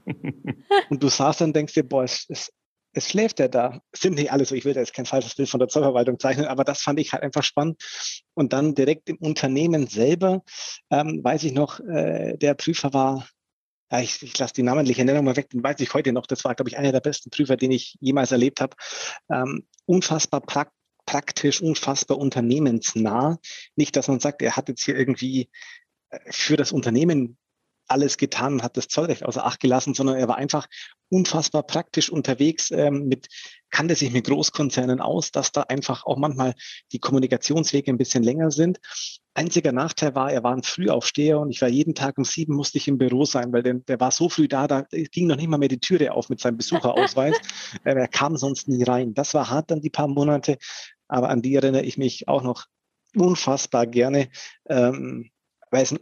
[0.90, 2.52] und du saßt dann und denkst dir, boah, es, es,
[2.94, 3.82] es schläft der da.
[3.96, 6.48] sind nicht alle so, ich will da jetzt kein falsches Bild von der Zollverwaltung zeichnen,
[6.48, 7.82] aber das fand ich halt einfach spannend.
[8.34, 10.44] Und dann direkt im Unternehmen selber,
[10.90, 13.28] ähm, weiß ich noch, äh, der Prüfer war
[13.92, 16.26] ja, ich, ich lasse die namentliche Nennung mal weg, den weiß ich heute noch.
[16.26, 18.76] Das war, glaube ich, einer der besten Prüfer, den ich jemals erlebt habe.
[19.32, 20.68] Ähm, unfassbar pra
[21.06, 23.40] praktisch, unfassbar unternehmensnah.
[23.78, 25.50] Nicht, dass man sagt, er hat jetzt hier irgendwie
[26.10, 27.38] äh, für das Unternehmen
[27.88, 30.68] alles getan und hat das Zollrecht außer Acht gelassen, sondern er war einfach
[31.10, 33.28] unfassbar praktisch unterwegs, ähm, mit,
[33.70, 36.54] kannte sich mit Großkonzernen aus, dass da einfach auch manchmal
[36.92, 38.80] die Kommunikationswege ein bisschen länger sind.
[39.34, 42.80] Einziger Nachteil war, er war ein Frühaufsteher und ich war jeden Tag um sieben musste
[42.80, 45.48] ich im Büro sein, weil der, der war so früh da, da ging noch nicht
[45.48, 47.38] mal mehr die Türe auf mit seinem Besucherausweis.
[47.84, 49.14] er kam sonst nie rein.
[49.14, 50.58] Das war hart dann die paar Monate,
[51.08, 52.66] aber an die erinnere ich mich auch noch
[53.16, 54.30] unfassbar gerne,
[54.68, 55.30] ähm,
[55.72, 56.00] weil es ein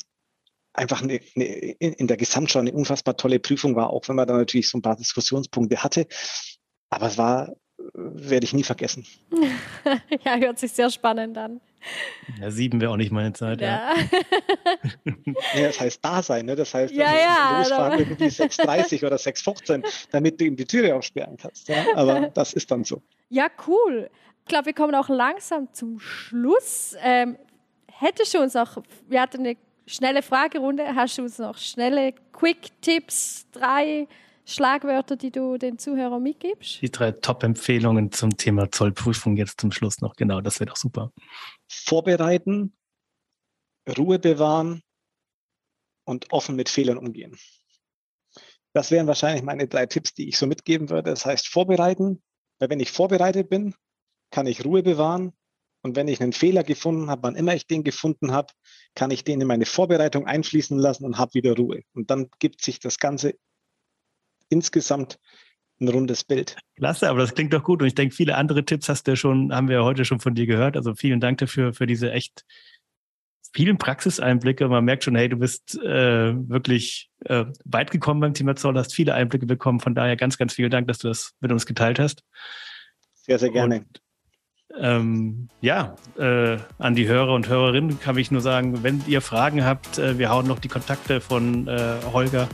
[0.76, 4.38] einfach eine, eine, in der Gesamtschau eine unfassbar tolle Prüfung war, auch wenn man da
[4.38, 6.08] natürlich so ein paar Diskussionspunkte hatte.
[6.90, 7.54] Aber es war,
[7.94, 9.06] werde ich nie vergessen.
[10.24, 11.62] ja, hört sich sehr spannend an.
[12.40, 13.62] Ja, sieben wäre auch nicht meine Zeit.
[13.62, 13.94] Ja.
[15.06, 15.14] ja.
[15.68, 16.56] das heißt da sein, ne?
[16.56, 21.38] Das heißt, ja, ja, losfahren irgendwie 6,30 oder 6,15, damit du ihm die Türe aufsperren
[21.38, 21.68] kannst.
[21.68, 21.86] Ja?
[21.96, 23.02] Aber das ist dann so.
[23.30, 24.10] Ja, cool.
[24.40, 26.96] Ich glaube, wir kommen auch langsam zum Schluss.
[27.02, 27.38] Ähm,
[27.92, 29.56] hättest du uns auch, wir hatten eine
[29.86, 30.96] schnelle Fragerunde.
[30.96, 34.08] Hast du uns noch schnelle Quick-Tipps, drei
[34.46, 36.82] Schlagwörter, die du den Zuhörern mitgibst?
[36.82, 40.16] Die drei Top-Empfehlungen zum Thema Zollprüfung jetzt zum Schluss noch.
[40.16, 41.12] Genau, das wäre doch super.
[41.68, 42.76] Vorbereiten,
[43.98, 44.82] Ruhe bewahren
[46.06, 47.38] und offen mit Fehlern umgehen.
[48.74, 51.10] Das wären wahrscheinlich meine drei Tipps, die ich so mitgeben würde.
[51.10, 52.22] Das heißt, vorbereiten,
[52.60, 53.74] weil wenn ich vorbereitet bin,
[54.32, 55.34] kann ich Ruhe bewahren,
[55.86, 58.52] und wenn ich einen Fehler gefunden habe, wann immer ich den gefunden habe,
[58.96, 61.84] kann ich den in meine Vorbereitung einfließen lassen und habe wieder Ruhe.
[61.94, 63.36] Und dann gibt sich das Ganze
[64.50, 65.20] insgesamt
[65.80, 66.58] ein rundes Bild.
[66.76, 67.84] Klasse, aber das klingt doch gut.
[67.84, 70.48] Und ich denke, viele andere Tipps hast du schon, haben wir heute schon von dir
[70.48, 70.76] gehört.
[70.76, 72.46] Also vielen Dank dafür, für diese echt
[73.54, 74.68] vielen Praxiseinblicke.
[74.68, 78.96] Man merkt schon, hey, du bist äh, wirklich äh, weit gekommen beim Thema Zoll, hast
[78.96, 79.80] viele Einblicke bekommen.
[79.80, 82.24] Von daher ganz, ganz vielen Dank, dass du das mit uns geteilt hast.
[83.14, 83.82] Sehr, sehr gerne.
[83.82, 84.02] Und
[84.80, 89.64] ähm, ja, äh, an die Hörer und Hörerinnen kann ich nur sagen, wenn ihr Fragen
[89.64, 92.48] habt, äh, wir hauen noch die Kontakte von äh, Holger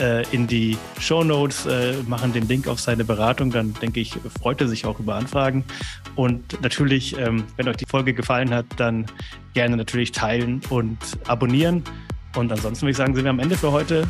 [0.00, 4.14] äh, in die Show Notes, äh, machen den Link auf seine Beratung, dann denke ich,
[4.40, 5.64] freut er sich auch über Anfragen.
[6.14, 9.06] Und natürlich, ähm, wenn euch die Folge gefallen hat, dann
[9.52, 11.84] gerne natürlich teilen und abonnieren.
[12.36, 14.06] Und ansonsten würde ich sagen, sind wir am Ende für heute.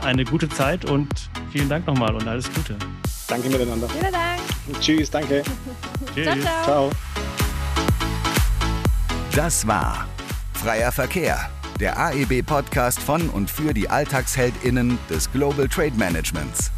[0.00, 1.08] Eine gute Zeit und
[1.52, 2.76] vielen Dank nochmal und alles Gute.
[3.30, 3.88] Danke miteinander.
[3.88, 4.40] Vielen Dank.
[4.80, 5.44] Tschüss, danke.
[6.14, 6.26] Tschüss.
[6.26, 6.64] Ciao, ciao.
[6.64, 6.90] ciao.
[9.34, 10.08] Das war
[10.52, 16.72] Freier Verkehr, der AEB-Podcast von und für die AlltagsheldInnen des Global Trade Managements.